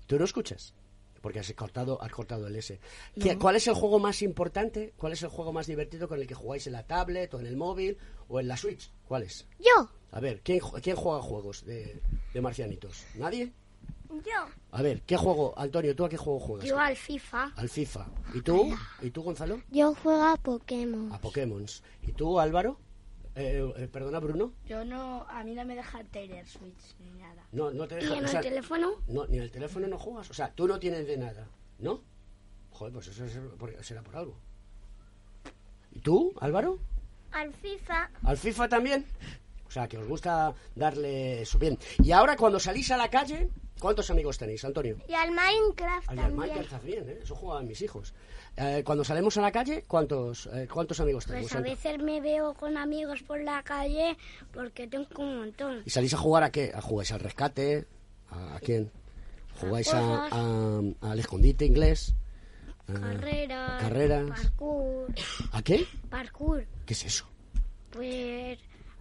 [0.06, 0.74] ¿Tú no escuchas?
[1.22, 2.80] Porque has cortado, has cortado el S.
[3.20, 4.94] ¿Qué- ¿Cuál es el juego más importante?
[4.98, 7.46] ¿Cuál es el juego más divertido con el que jugáis en la tablet o en
[7.48, 7.98] el móvil
[8.28, 8.92] o en la Switch?
[9.08, 9.48] ¿Cuál es?
[9.60, 9.90] Yo.
[10.12, 12.00] A ver, ¿quién, ju- quién juega juegos de,
[12.34, 13.04] de marcianitos?
[13.16, 13.52] ¿Nadie?
[14.10, 14.46] Yo.
[14.72, 15.54] A ver, ¿qué juego?
[15.58, 16.68] Antonio, ¿tú a qué juego juegas?
[16.68, 17.54] Yo al FIFA.
[17.56, 18.06] Al FIFA.
[18.36, 18.76] ¿Y tú?
[19.02, 19.62] ¿Y tú, Gonzalo?
[19.72, 21.12] Yo juego a Pokémon.
[21.12, 21.66] A Pokémon.
[22.04, 22.80] ¿Y tú, Álvaro?
[23.36, 24.54] Eh, eh, perdona, Bruno.
[24.66, 27.44] Yo no, a mí no me deja tener Switch ni nada.
[27.52, 28.18] No, no te ¿Y deja.
[28.18, 28.90] en o el teléfono?
[29.08, 30.30] no, ni en el teléfono no juegas.
[30.30, 31.48] O sea, tú no tienes de nada,
[31.80, 32.02] ¿no?
[32.72, 33.26] Joder, pues eso
[33.82, 34.38] será por algo.
[35.92, 36.80] ¿Y tú, Álvaro?
[37.32, 38.12] Al FIFA.
[38.24, 39.06] ¿Al FIFA también?
[39.70, 41.60] O sea, que os gusta darle eso.
[41.60, 41.78] Bien.
[42.04, 43.50] Y ahora, cuando salís a la calle,
[43.80, 44.98] ¿cuántos amigos tenéis, Antonio?
[45.08, 46.36] Y al Minecraft Al también.
[46.56, 47.20] Minecraft bien, ¿eh?
[47.22, 48.14] Eso jugaban mis hijos.
[48.58, 51.44] Eh, cuando salimos a la calle, ¿cuántos, eh, ¿cuántos amigos tenéis?
[51.52, 54.18] Pues a veces me veo con amigos por la calle
[54.52, 55.84] porque tengo un montón.
[55.86, 56.72] ¿Y salís a jugar a qué?
[56.74, 57.86] ¿A jugáis al rescate?
[58.32, 58.92] ¿A, a quién?
[59.62, 62.16] ¿Jugáis a, a- al escondite inglés?
[62.88, 64.30] A- Carreras, carreras.
[64.32, 65.14] parkour,
[65.52, 65.86] ¿A qué?
[66.10, 66.66] parkour.
[66.88, 67.26] ¿Qué es eso?
[67.92, 68.58] Pues,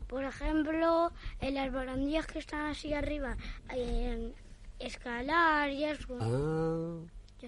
[0.08, 3.36] por ejemplo, en las barandillas que están así arriba,
[3.70, 4.34] en
[4.78, 6.16] escalar y eso.
[6.20, 6.98] Ah.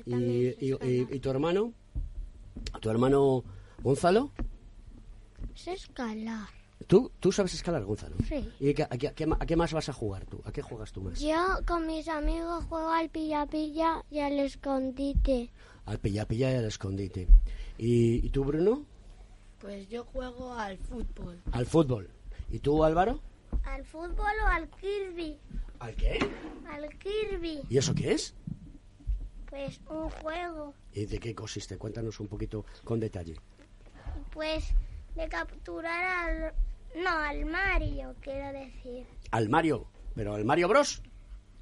[0.07, 1.73] ¿Y, y- y- y tu hermano?
[2.81, 3.43] ¿Tu hermano
[3.83, 4.31] Gonzalo?
[5.55, 6.49] Sé escalar.
[6.87, 8.17] ¿Tú, tú sabes escalar, Gonzalo?
[8.27, 8.49] Sí.
[8.61, 10.41] ¿Y qué- a, qué, a a qué más vas a jugar tú?
[10.45, 11.21] ¿A qué juegas tú más?
[11.21, 11.37] Yo
[11.67, 15.51] con mis amigos juego al pilla-pilla y al escondite.
[15.87, 17.29] Al pilla-pilla y al escondite.
[17.79, 18.85] ¿Y, y tú, Bruno?
[19.61, 21.41] Pues yo juego al fútbol.
[21.53, 22.11] Al fútbol.
[22.51, 23.21] ¿Y tú, Álvaro?
[23.65, 25.39] ¿Al fútbol o al Kirby?
[25.79, 26.19] ¿Al qué?
[26.69, 27.63] Al Kirby.
[27.69, 28.35] ¿Y eso qué es?
[29.49, 30.75] Pues un juego.
[30.93, 31.77] ¿Y de qué consiste?
[31.79, 33.37] Cuéntanos un poquito con detalle.
[34.33, 34.75] Pues
[35.15, 36.55] de capturar al...
[37.03, 39.07] No, al Mario, quiero decir.
[39.31, 39.87] Al Mario.
[40.15, 41.03] ¿Pero al Mario Bros?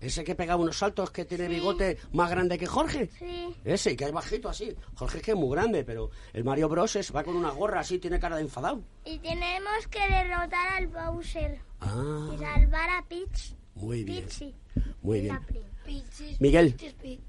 [0.01, 3.11] ¿Ese que pega unos saltos que tiene bigote más grande que Jorge?
[3.19, 3.53] Sí.
[3.65, 4.75] Ese, que es bajito así.
[4.95, 7.81] Jorge es que es muy grande, pero el Mario Bros es, va con una gorra
[7.81, 8.81] así, tiene cara de enfadado.
[9.05, 11.59] Y tenemos que derrotar al Bowser.
[11.81, 13.55] Ah, Y salvar a Peach.
[13.75, 14.25] muy bien.
[14.25, 14.55] Peachy.
[15.03, 15.39] Muy bien.
[15.47, 15.63] Prim.
[16.39, 16.77] Miguel,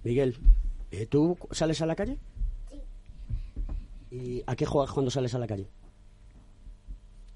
[0.03, 0.37] Miguel,
[0.91, 2.19] ¿eh, ¿tú sales a la calle?
[2.69, 2.81] Sí.
[4.11, 5.67] ¿Y a qué juegas cuando sales a la calle?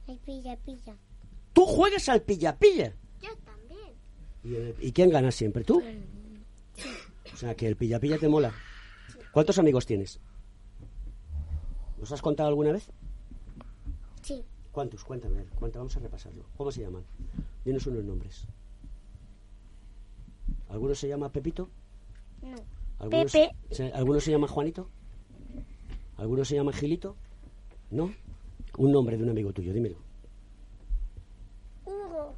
[0.07, 0.95] El pilla-pilla.
[1.53, 2.93] ¿Tú juegas al pilla-pilla?
[4.43, 5.63] ¿Y, eh, ¿y quién gana siempre?
[5.63, 5.81] ¿Tú?
[7.33, 8.53] O sea, que el pilla-pilla te mola.
[9.31, 10.19] ¿Cuántos amigos tienes?
[11.99, 12.91] ¿Los has contado alguna vez?
[14.21, 14.43] Sí.
[14.71, 15.03] ¿Cuántos?
[15.03, 16.45] Cuéntame, a ver, cuenta, vamos a repasarlo.
[16.57, 17.03] ¿Cómo se llaman?
[17.63, 18.45] Dinos unos nombres.
[20.69, 21.69] ¿Alguno se llama Pepito?
[22.41, 22.55] No.
[22.99, 23.51] ¿Alguno Pepe.
[23.69, 24.89] Se, se- ¿Alguno se llama Juanito?
[26.17, 27.15] ¿Alguno se llama Gilito?
[27.91, 28.11] ¿No?
[28.77, 29.97] Un nombre de un amigo tuyo, dímelo.
[31.85, 32.35] Hugo.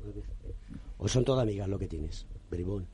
[0.00, 0.22] A ver.
[1.04, 2.26] ¿O son todas amigas lo que tienes?
[2.48, 2.86] Bribón.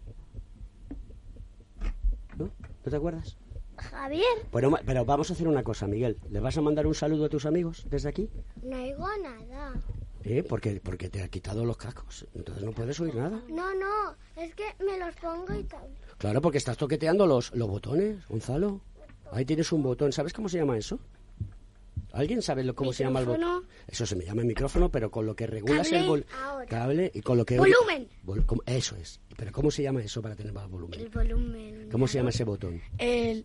[2.38, 2.44] ¿No?
[2.46, 3.36] ¿No te acuerdas?
[3.76, 4.24] Javier.
[4.50, 6.16] Bueno, ma- pero vamos a hacer una cosa, Miguel.
[6.30, 8.30] ¿Le vas a mandar un saludo a tus amigos desde aquí?
[8.62, 9.74] No oigo nada.
[10.24, 10.42] ¿Eh?
[10.42, 12.26] Porque, porque te ha quitado los cascos.
[12.34, 13.42] Entonces no puedes oír nada.
[13.50, 14.16] No, no.
[14.36, 15.86] Es que me los pongo y tal.
[16.16, 18.80] Claro, porque estás toqueteando los, los botones, Gonzalo.
[19.32, 20.12] Ahí tienes un botón.
[20.12, 20.98] ¿Sabes cómo se llama eso?
[22.12, 23.40] ¿Alguien sabe lo- cómo se llama el botón?
[23.40, 23.68] Micrófono.
[23.86, 26.00] Eso se me llama micrófono, pero con lo que regulas Cable.
[26.04, 26.66] el vol- Ahora.
[26.66, 27.59] cable y con lo que...
[27.59, 28.09] Volumen.
[28.24, 28.62] Vol- ¿cómo?
[28.66, 29.20] Eso es.
[29.36, 31.11] Pero ¿cómo se llama eso para tener más El volumen?
[31.12, 31.88] volumen.
[31.92, 32.80] ¿Cómo se llama ese botón?
[32.98, 33.44] El,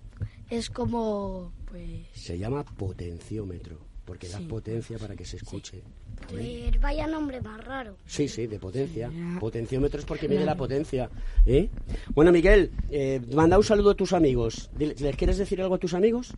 [0.49, 5.81] es como, pues, Se llama potenciómetro, porque da potencia para que se escuche.
[6.29, 7.97] Pues vaya nombre más raro.
[8.05, 9.11] Sí, sí, de potencia.
[9.41, 11.09] Potenciómetro es porque mide la potencia.
[11.45, 11.69] ¿eh?
[12.13, 14.69] Bueno, Miguel, eh, manda un saludo a tus amigos.
[14.79, 16.33] ¿Les quieres decir algo a tus amigos?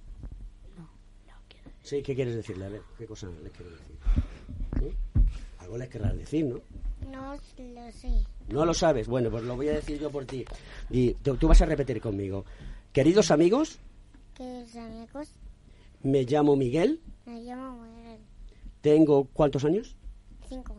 [1.86, 2.66] Sí, ¿qué quieres decirle?
[2.66, 4.96] A ver, ¿qué cosa les quieres decir?
[5.60, 6.60] Algo les querrás decir, ¿no?
[7.12, 8.24] No lo sé.
[8.50, 9.08] No lo sabes.
[9.08, 10.44] Bueno, pues lo voy a decir yo por ti.
[10.90, 12.44] Y tú, tú vas a repetir conmigo.
[12.92, 13.78] Queridos amigos,
[14.34, 15.30] Queridos amigos,
[16.02, 18.20] me llamo Miguel, me llamo Miguel.
[18.82, 19.96] tengo ¿cuántos años?
[20.50, 20.76] Cinco.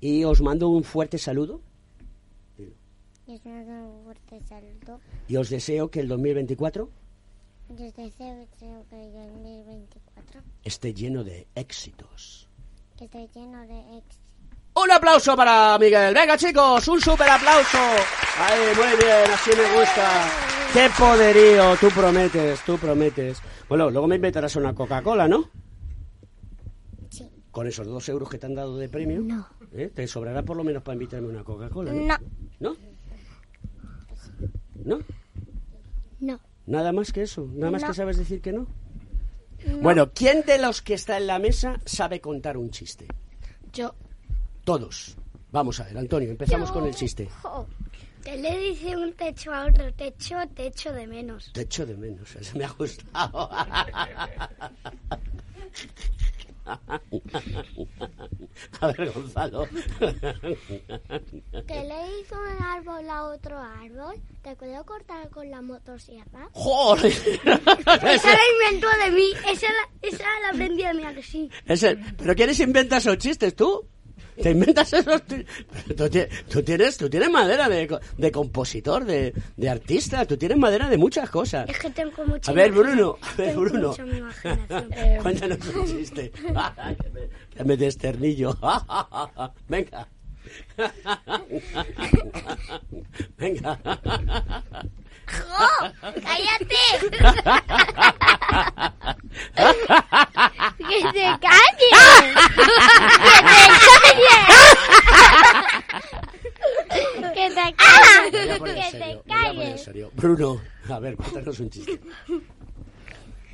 [0.00, 1.60] Y os mando un fuerte saludo
[3.26, 5.00] Y os mando un fuerte saludo.
[5.28, 6.90] y os deseo que el 2024
[7.70, 12.48] Yo os deseo deseo que el 2024 esté lleno de éxitos.
[13.00, 14.24] esté lleno de éxito.
[14.74, 16.14] Un aplauso para Miguel.
[16.14, 17.78] Venga, chicos, un super aplauso.
[18.38, 20.28] Ahí, muy bien, así me gusta.
[20.72, 23.38] Qué poderío, tú prometes, tú prometes.
[23.68, 25.50] Bueno, luego me invitarás una Coca-Cola, ¿no?
[27.10, 27.28] Sí.
[27.50, 29.20] Con esos dos euros que te han dado de premio.
[29.20, 29.46] No.
[29.72, 29.90] ¿eh?
[29.94, 31.92] Te sobrará por lo menos para invitarme una Coca-Cola.
[31.92, 32.16] No,
[32.60, 32.76] ¿No?
[34.84, 34.98] ¿No?
[36.20, 36.40] no.
[36.70, 37.48] Nada más que eso.
[37.52, 37.88] Nada más No.
[37.88, 38.66] que sabes decir que no.
[39.82, 43.06] Bueno, ¿quién de los que está en la mesa sabe contar un chiste?
[43.72, 43.94] Yo.
[44.64, 45.16] Todos.
[45.52, 47.28] Vamos a ver, Antonio, empezamos con el chiste.
[48.24, 51.50] Que le dice un techo a otro techo, te echo de menos.
[51.52, 53.50] Te echo de menos, me ha gustado.
[58.80, 59.66] A ver, Gonzalo.
[61.66, 64.14] ¿Qué le hizo un árbol a otro árbol?
[64.42, 66.48] ¿Te puedo cortar con la motosierra?
[66.52, 67.06] ¡Joder!
[67.12, 71.50] Esa la inventó de mí, esa la, esa la aprendí de mí, ¿a que sí?
[71.66, 73.86] Ese- ¿Pero quiénes inventan esos chistes, tú?
[74.42, 75.22] ¿Te inventas esos?
[75.96, 80.58] Tú, ti- tú tienes, tú tienes madera de, de compositor, de, de artista, tú tienes
[80.58, 81.68] madera de muchas cosas.
[81.68, 83.94] Es que tengo mucha A ver, Bruno, a ver, tengo Bruno.
[83.96, 84.90] imaginación.
[85.22, 86.32] Cuéntanos un chiste.
[86.44, 88.56] me, que me desternillo.
[89.68, 90.08] Venga.
[93.38, 93.78] Venga.
[96.00, 96.76] ¡Cállate!
[100.76, 102.06] ¡Que te calles!
[103.34, 104.60] ¡Que calles!
[107.34, 107.74] poner
[108.30, 109.84] ¡Que voy a poner calles!
[109.84, 110.10] serio.
[110.14, 112.00] Bruno, a ver, cuéntanos un chiste.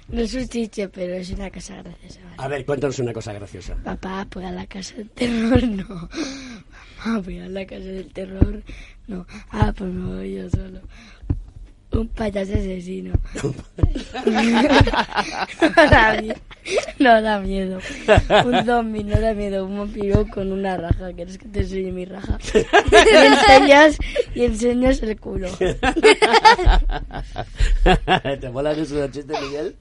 [0.09, 2.21] No es un chiste, pero es una cosa graciosa.
[2.23, 2.35] ¿vale?
[2.39, 3.75] A ver, cuéntanos una cosa graciosa.
[3.83, 6.09] Papá, pues a la casa del terror, no.
[7.05, 8.63] Mamá, pues a la casa del terror,
[9.09, 9.27] no.
[9.51, 10.81] Ah, pues me voy yo solo.
[11.97, 13.15] Un payaso asesino.
[14.27, 16.35] no, da miedo.
[16.99, 17.79] no da miedo.
[18.45, 19.65] Un zombie no da miedo.
[19.65, 21.13] Un vampiro con una raja.
[21.15, 22.39] ¿Quieres que te enseñe mi raja?
[22.53, 23.97] y enseñas,
[24.35, 25.49] y enseñas el culo.
[28.41, 29.75] ¿Te molan esos chistes, Miguel?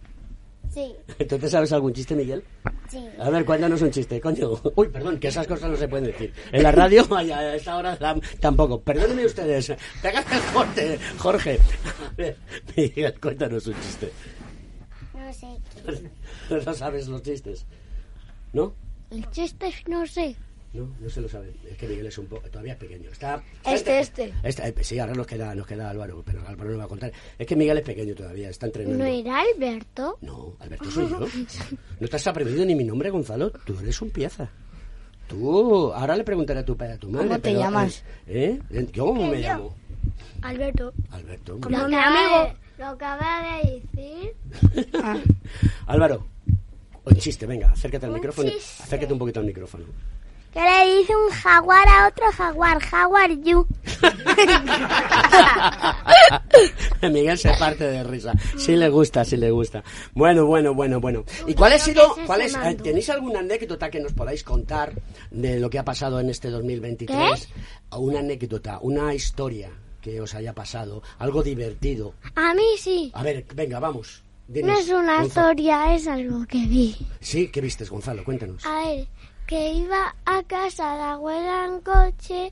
[0.76, 0.93] Sí,
[1.30, 2.43] ¿Tú te sabes algún chiste, Miguel?
[2.89, 3.07] sí.
[3.17, 4.51] A ver, cuéntanos un chiste, coño.
[4.76, 6.34] Uy, perdón, que esas cosas no se pueden decir.
[6.51, 8.82] En la radio, a esta hora la- tampoco.
[8.82, 9.73] Perdónenme ustedes.
[10.01, 11.59] Pégate el corte, Jorge.
[12.05, 12.38] A ver,
[12.76, 14.11] Miguel, cuéntanos un chiste.
[15.13, 15.47] No sé.
[16.65, 17.65] No sabes los chistes.
[18.51, 18.73] ¿No?
[19.11, 20.36] El chiste es no sé.
[20.76, 21.53] No, no se lo sabe.
[21.69, 23.09] Es que Miguel es un poco, todavía es pequeño.
[23.09, 24.34] Está, Este, este.
[24.43, 27.11] Eh, sí, ahora nos queda, nos queda Álvaro, pero Álvaro no va a contar.
[27.38, 28.97] Es que Miguel es pequeño todavía, está entrenando.
[28.97, 30.17] ¿No era Alberto?
[30.21, 31.19] No, Alberto soy yo.
[31.99, 33.51] No te has aprendido ni mi nombre, Gonzalo.
[33.51, 34.49] Tú eres un pieza.
[35.28, 37.28] Tú, ahora le preguntaré a tu padre, a tu madre.
[37.28, 38.03] ¿Cómo te pero, llamas?
[38.28, 38.59] ¿Eh?
[38.69, 38.88] ¿Eh?
[38.93, 39.76] ¿Yo cómo me llamo?
[40.41, 41.59] Alberto, Alberto.
[41.61, 42.53] Como Lo amigo.
[42.78, 44.36] Lo acaba de decir.
[45.88, 46.28] Álvaro,
[47.05, 48.49] un chiste, venga, acércate al Un micrófono.
[48.49, 48.84] chiste.
[48.84, 49.86] Acércate un poquito al micrófono.
[50.56, 52.80] ¿Qué le dice un jaguar a otro jaguar?
[52.80, 53.68] Jaguar you.
[57.12, 58.32] Miguel se parte de risa.
[58.58, 59.84] Sí le gusta, sí le gusta.
[60.14, 61.26] Bueno, bueno, bueno, bueno.
[61.45, 62.84] ¿Y cuál ha sido, cuál ese es, mando.
[62.84, 64.93] tenéis alguna anécdota que nos podáis contar
[65.30, 67.49] de lo que ha pasado en este 2023?
[67.97, 72.14] Una anécdota, una historia que os haya pasado, algo divertido.
[72.36, 73.12] A mí sí.
[73.14, 74.24] A ver, venga, vamos.
[74.47, 75.26] Dinos, No es una Gonzalo.
[75.51, 76.95] historia, es algo que vi.
[77.20, 78.24] Sí, ¿qué vistes, Gonzalo?
[78.24, 78.66] Cuéntanos.
[78.66, 79.08] A ver,
[79.48, 82.52] que iba a casa de abuela en coche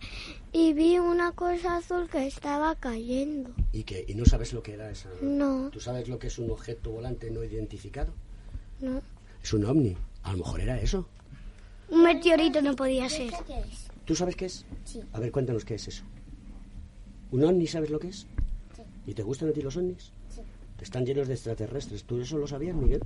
[0.51, 3.51] y vi una cosa azul que estaba cayendo.
[3.71, 4.05] ¿Y qué?
[4.07, 5.09] ¿Y no sabes lo que era esa?
[5.21, 5.69] No.
[5.71, 8.13] ¿Tú sabes lo que es un objeto volante no identificado?
[8.79, 9.01] No.
[9.41, 9.97] Es un ovni.
[10.23, 11.07] A lo mejor era eso.
[11.89, 13.33] un meteorito no podía ser.
[14.05, 14.65] ¿Tú sabes qué es?
[14.85, 15.01] Sí.
[15.13, 16.03] A ver, cuéntanos qué es eso.
[17.31, 18.27] ¿Un ovni sabes lo que es?
[19.07, 20.11] ¿Y te gustan a ti los ovnis?
[20.29, 20.41] Sí.
[20.81, 22.03] Están llenos de extraterrestres.
[22.03, 23.01] ¿Tú eso lo sabías, Miguel?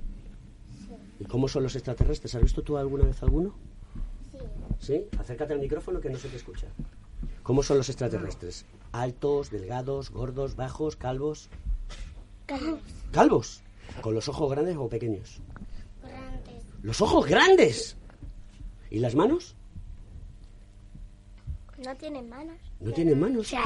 [1.20, 2.34] ¿Y cómo son los extraterrestres?
[2.34, 3.54] ¿Has visto tú alguna vez alguno?
[4.78, 5.04] Sí.
[5.18, 6.66] Acércate al micrófono que no se te escucha.
[7.42, 8.64] ¿Cómo son los extraterrestres?
[8.92, 11.48] ¿Altos, delgados, gordos, bajos, calvos?
[13.12, 13.62] ¿Calvos?
[14.00, 15.40] ¿Con los ojos grandes o pequeños?
[16.02, 16.62] Grandes.
[16.82, 17.96] ¡Los ojos grandes!
[18.90, 19.54] ¿Y las manos?
[21.84, 22.56] No tienen manos.
[22.80, 23.46] ¿No tienen manos?
[23.48, 23.56] ¿Sí?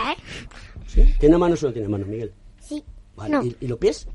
[0.87, 1.15] ¿Sí?
[1.19, 2.33] ¿Tiene manos o no tiene manos, Miguel?
[2.61, 2.85] Sí.
[3.17, 3.31] Vale.
[3.35, 3.43] No.
[3.45, 4.07] ¿Y, y los pies?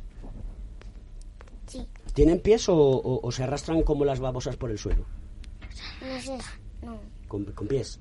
[1.68, 1.88] Sí.
[2.14, 5.05] ¿Tienen pies o, o- o se arrastran como las babosas por el suelo?
[6.01, 6.38] No sé.
[6.84, 6.99] No.
[7.28, 7.99] Con, con pies.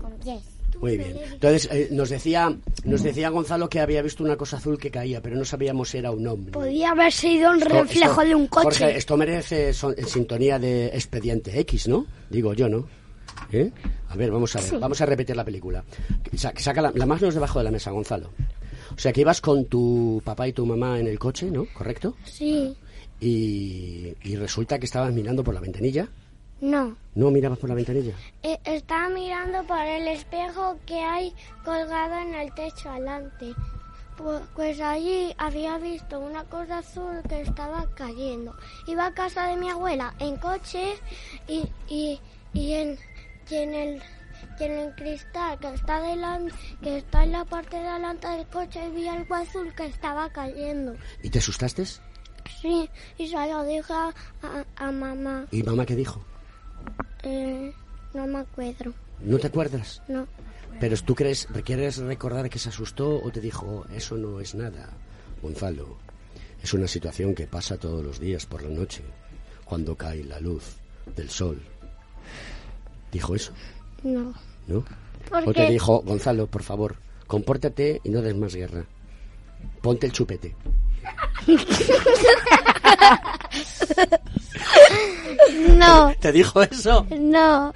[0.00, 0.42] Con pies.
[0.80, 1.16] Muy bien.
[1.32, 2.54] Entonces, eh, nos, decía,
[2.84, 5.98] nos decía Gonzalo que había visto una cosa azul que caía, pero no sabíamos si
[5.98, 6.52] era un hombre.
[6.52, 8.64] Podía haber sido un Esto- reflejo esto- de un coche.
[8.64, 12.06] Jorge, esto merece son- en sintonía de expediente X, ¿no?
[12.30, 12.86] Digo yo, ¿no?
[13.50, 13.70] ¿Eh?
[14.08, 15.82] A ver, vamos a ver, vamos a repetir la película.
[16.36, 18.30] Sa- Saca la, la mano debajo de la mesa, Gonzalo.
[18.94, 21.66] O sea, que ibas con tu papá y tu mamá en el coche, ¿no?
[21.72, 22.14] ¿Correcto?
[22.24, 22.76] Sí.
[23.20, 26.08] Y, y resulta que estabas mirando por la ventanilla.
[26.60, 26.96] No.
[27.14, 28.14] No mirabas por la ventanilla.
[28.42, 31.32] Eh, estaba mirando por el espejo que hay
[31.64, 33.54] colgado en el techo adelante.
[34.16, 38.56] Pu- Pues allí había visto una cosa azul que estaba cayendo.
[38.88, 40.94] Iba a casa de mi abuela en coche
[41.46, 42.20] y, y,
[42.52, 42.98] y, en,
[43.50, 44.02] y en el
[44.60, 46.52] y en el cristal que está delante,
[46.82, 50.96] que está en la parte de delante del coche vi algo azul que estaba cayendo.
[51.22, 51.84] ¿Y te asustaste?
[52.60, 52.88] Sí,
[53.18, 54.08] y se lo dije a,
[54.42, 55.46] a- a mamá.
[55.52, 56.24] ¿Y mamá qué dijo?
[57.22, 57.72] Eh,
[58.14, 58.92] no me acuerdo.
[59.20, 60.02] ¿No te acuerdas?
[60.08, 60.26] No.
[60.80, 64.90] Pero tú crees, ¿quieres recordar que se asustó o te dijo, eso no es nada?
[65.42, 65.96] Gonzalo,
[66.62, 69.02] es una situación que pasa todos los días por la noche,
[69.64, 70.76] cuando cae la luz
[71.16, 71.60] del sol.
[73.10, 73.52] ¿Dijo eso?
[74.02, 74.32] No.
[74.66, 74.84] ¿No?
[75.28, 76.96] ¿Por o te dijo, Gonzalo, por favor,
[77.26, 78.84] compórtate y no des más guerra.
[79.82, 80.54] Ponte el chupete.
[85.74, 87.06] No, ¿Te dijo eso?
[87.10, 87.72] no.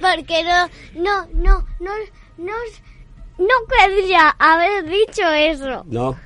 [0.00, 1.90] Porque no, no, no, no,
[2.36, 2.52] no,
[3.38, 5.84] no querría haber dicho eso.
[5.86, 6.16] No.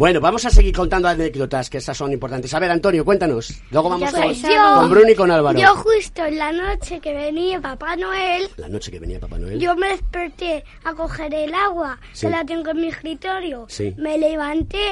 [0.00, 2.54] Bueno, vamos a seguir contando anécdotas, que esas son importantes.
[2.54, 3.52] A ver, Antonio, cuéntanos.
[3.70, 5.58] Luego vamos con, yo- con Bruno y con Álvaro.
[5.58, 9.60] Yo justo en la noche que venía Papá Noel, La noche que venía Papá Noel.
[9.60, 12.26] yo me desperté a coger el agua, Sí.
[12.26, 13.66] que la tengo en mi escritorio.
[13.68, 13.92] Sí.
[13.98, 14.88] Me levanté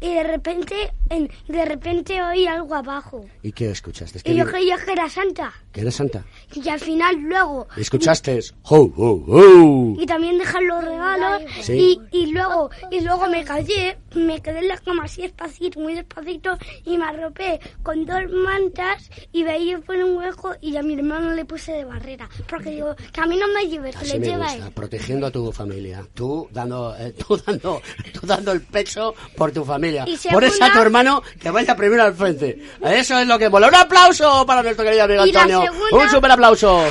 [0.00, 0.74] y de repente,
[1.10, 3.26] en- de repente oí algo abajo.
[3.42, 4.20] ¿Y qué escuchaste?
[4.20, 5.52] ¿Qué Y yo creía que era Santa.
[5.70, 6.24] ¿Que era Santa?
[6.54, 7.68] Y al final luego...
[7.76, 8.40] ¿Y escuchaste?
[8.62, 9.94] ¡Ho, ho, ho!
[10.00, 11.42] Y también dejar los regalos.
[11.60, 12.00] Sí.
[12.10, 15.94] Y, y luego y luego me callé, me quedé en la cama así despacito, muy
[15.94, 20.94] despacito, y me arropé con dos mantas y veía por un hueco y a mi
[20.94, 22.28] hermano le puse de barrera.
[22.48, 24.72] Porque digo, que a mí no me lleves, que le me lleva gusta, él.
[24.72, 26.06] protegiendo a tu familia.
[26.14, 27.82] Tú dando, eh, tú dando,
[28.12, 30.04] tú dando el pecho por tu familia.
[30.06, 32.62] Y Por eso a tu hermano que vaya primero al frente.
[32.84, 33.66] Eso es lo que mola.
[33.68, 35.62] Un aplauso para nuestro querido amigo Antonio.
[35.62, 36.84] segunda- Un super aplauso.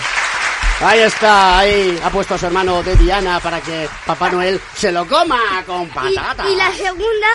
[0.82, 4.92] Ahí está, ahí ha puesto a su hermano de Diana para que Papá Noel se
[4.92, 6.48] lo coma con patata.
[6.50, 7.28] Y, y la segunda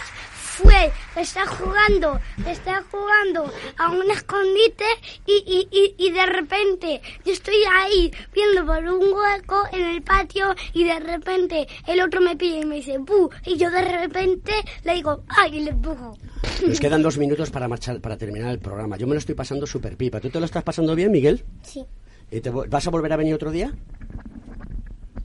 [0.62, 4.84] fue, está jugando, está jugando a un escondite
[5.26, 10.02] y, y, y, y de repente yo estoy ahí viendo por un hueco en el
[10.02, 13.30] patio y de repente el otro me pilla y me dice ¡bu!
[13.46, 14.52] y yo de repente
[14.84, 15.56] le digo ¡ay!
[15.56, 16.18] y le empujo.
[16.66, 18.98] Nos quedan dos minutos para marchar, para terminar el programa.
[18.98, 20.20] Yo me lo estoy pasando super pipa.
[20.20, 21.42] ¿Tú te lo estás pasando bien, Miguel?
[21.62, 21.86] Sí.
[22.30, 23.72] ¿Y te vo- ¿Vas a volver a venir otro día?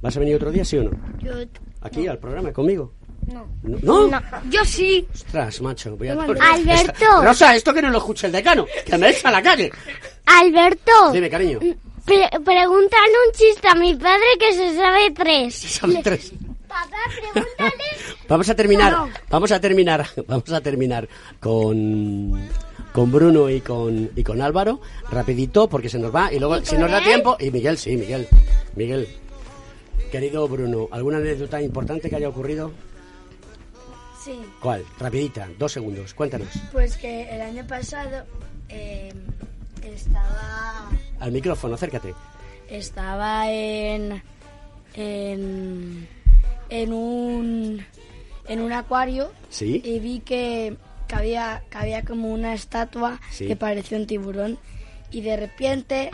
[0.02, 0.92] ¿Vas a venir otro día, sí o no?
[1.20, 1.32] Yo,
[1.82, 2.94] Aquí, al programa, conmigo.
[3.28, 3.48] No.
[3.64, 4.08] ¿No?
[4.08, 4.22] ¿No?
[4.50, 5.08] yo sí.
[5.14, 5.96] Ostras, macho.
[5.98, 6.14] Voy a...
[6.14, 6.72] Alberto.
[6.94, 9.72] Esta- Rosa, esto que no lo escuche el decano, que me echa a la calle.
[10.26, 11.60] Alberto, Dime, cariño.
[11.60, 15.56] pre- pregúntale un chiste a mi padre que se sabe tres.
[15.56, 16.34] Son tres.
[16.68, 16.98] Papá,
[17.32, 17.84] pregúntale.
[18.28, 19.10] Vamos a terminar, No.
[19.30, 21.08] vamos a terminar, vamos a terminar
[21.40, 22.42] con
[22.96, 24.80] con Bruno y con y con Álvaro,
[25.12, 28.26] rapidito porque se nos va y luego si nos da tiempo y Miguel, sí, Miguel.
[28.74, 29.06] Miguel.
[30.14, 32.72] Querido Bruno, ¿alguna anécdota importante que haya ocurrido?
[34.24, 34.86] Sí, ¿Cuál?
[34.98, 36.48] Rapidita, dos segundos, cuéntanos.
[36.72, 38.24] pues que el año pasado
[38.70, 39.12] eh,
[39.84, 40.90] estaba
[41.20, 42.14] Al micrófono, acércate.
[42.70, 44.24] estaba en
[44.94, 46.08] en
[46.70, 47.86] en un
[48.48, 49.82] en un acuario ¿Sí?
[49.84, 50.78] y vi que,
[51.08, 53.48] que había que había como una estatua Sí.
[53.48, 54.58] que parecía un tiburón
[55.12, 56.10] y de repente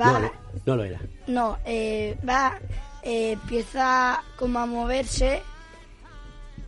[0.00, 0.32] va no,
[0.66, 1.00] no lo era.
[1.26, 2.58] no eh, va
[3.02, 5.42] eh, empieza como a moverse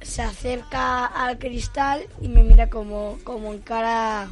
[0.03, 4.29] se acerca al cristal y me mira como como en cara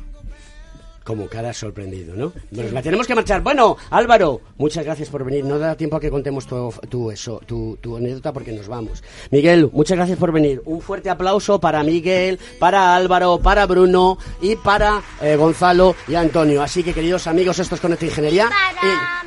[1.05, 2.32] Como cara sorprendido, ¿no?
[2.50, 3.40] Bueno, la tenemos que marchar.
[3.40, 5.44] Bueno, Álvaro, muchas gracias por venir.
[5.44, 9.03] No da tiempo a que contemos tu, tu, eso, tu, tu anécdota porque nos vamos.
[9.30, 10.62] Miguel, muchas gracias por venir.
[10.64, 16.62] Un fuerte aplauso para Miguel, para Álvaro, para Bruno y para eh, Gonzalo y Antonio.
[16.62, 18.48] Así que, queridos amigos, esto es Conecta Ingeniería.
[18.48, 19.22] Para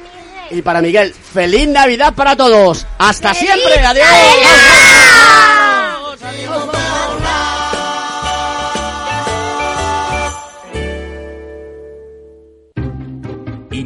[0.52, 2.86] y, y para Miguel, feliz Navidad para todos.
[2.98, 3.80] Hasta siempre.
[3.80, 4.06] Adiós.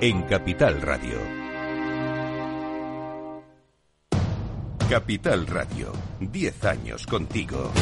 [0.00, 1.18] en Capital Radio.
[4.88, 7.72] Capital Radio, 10 años contigo.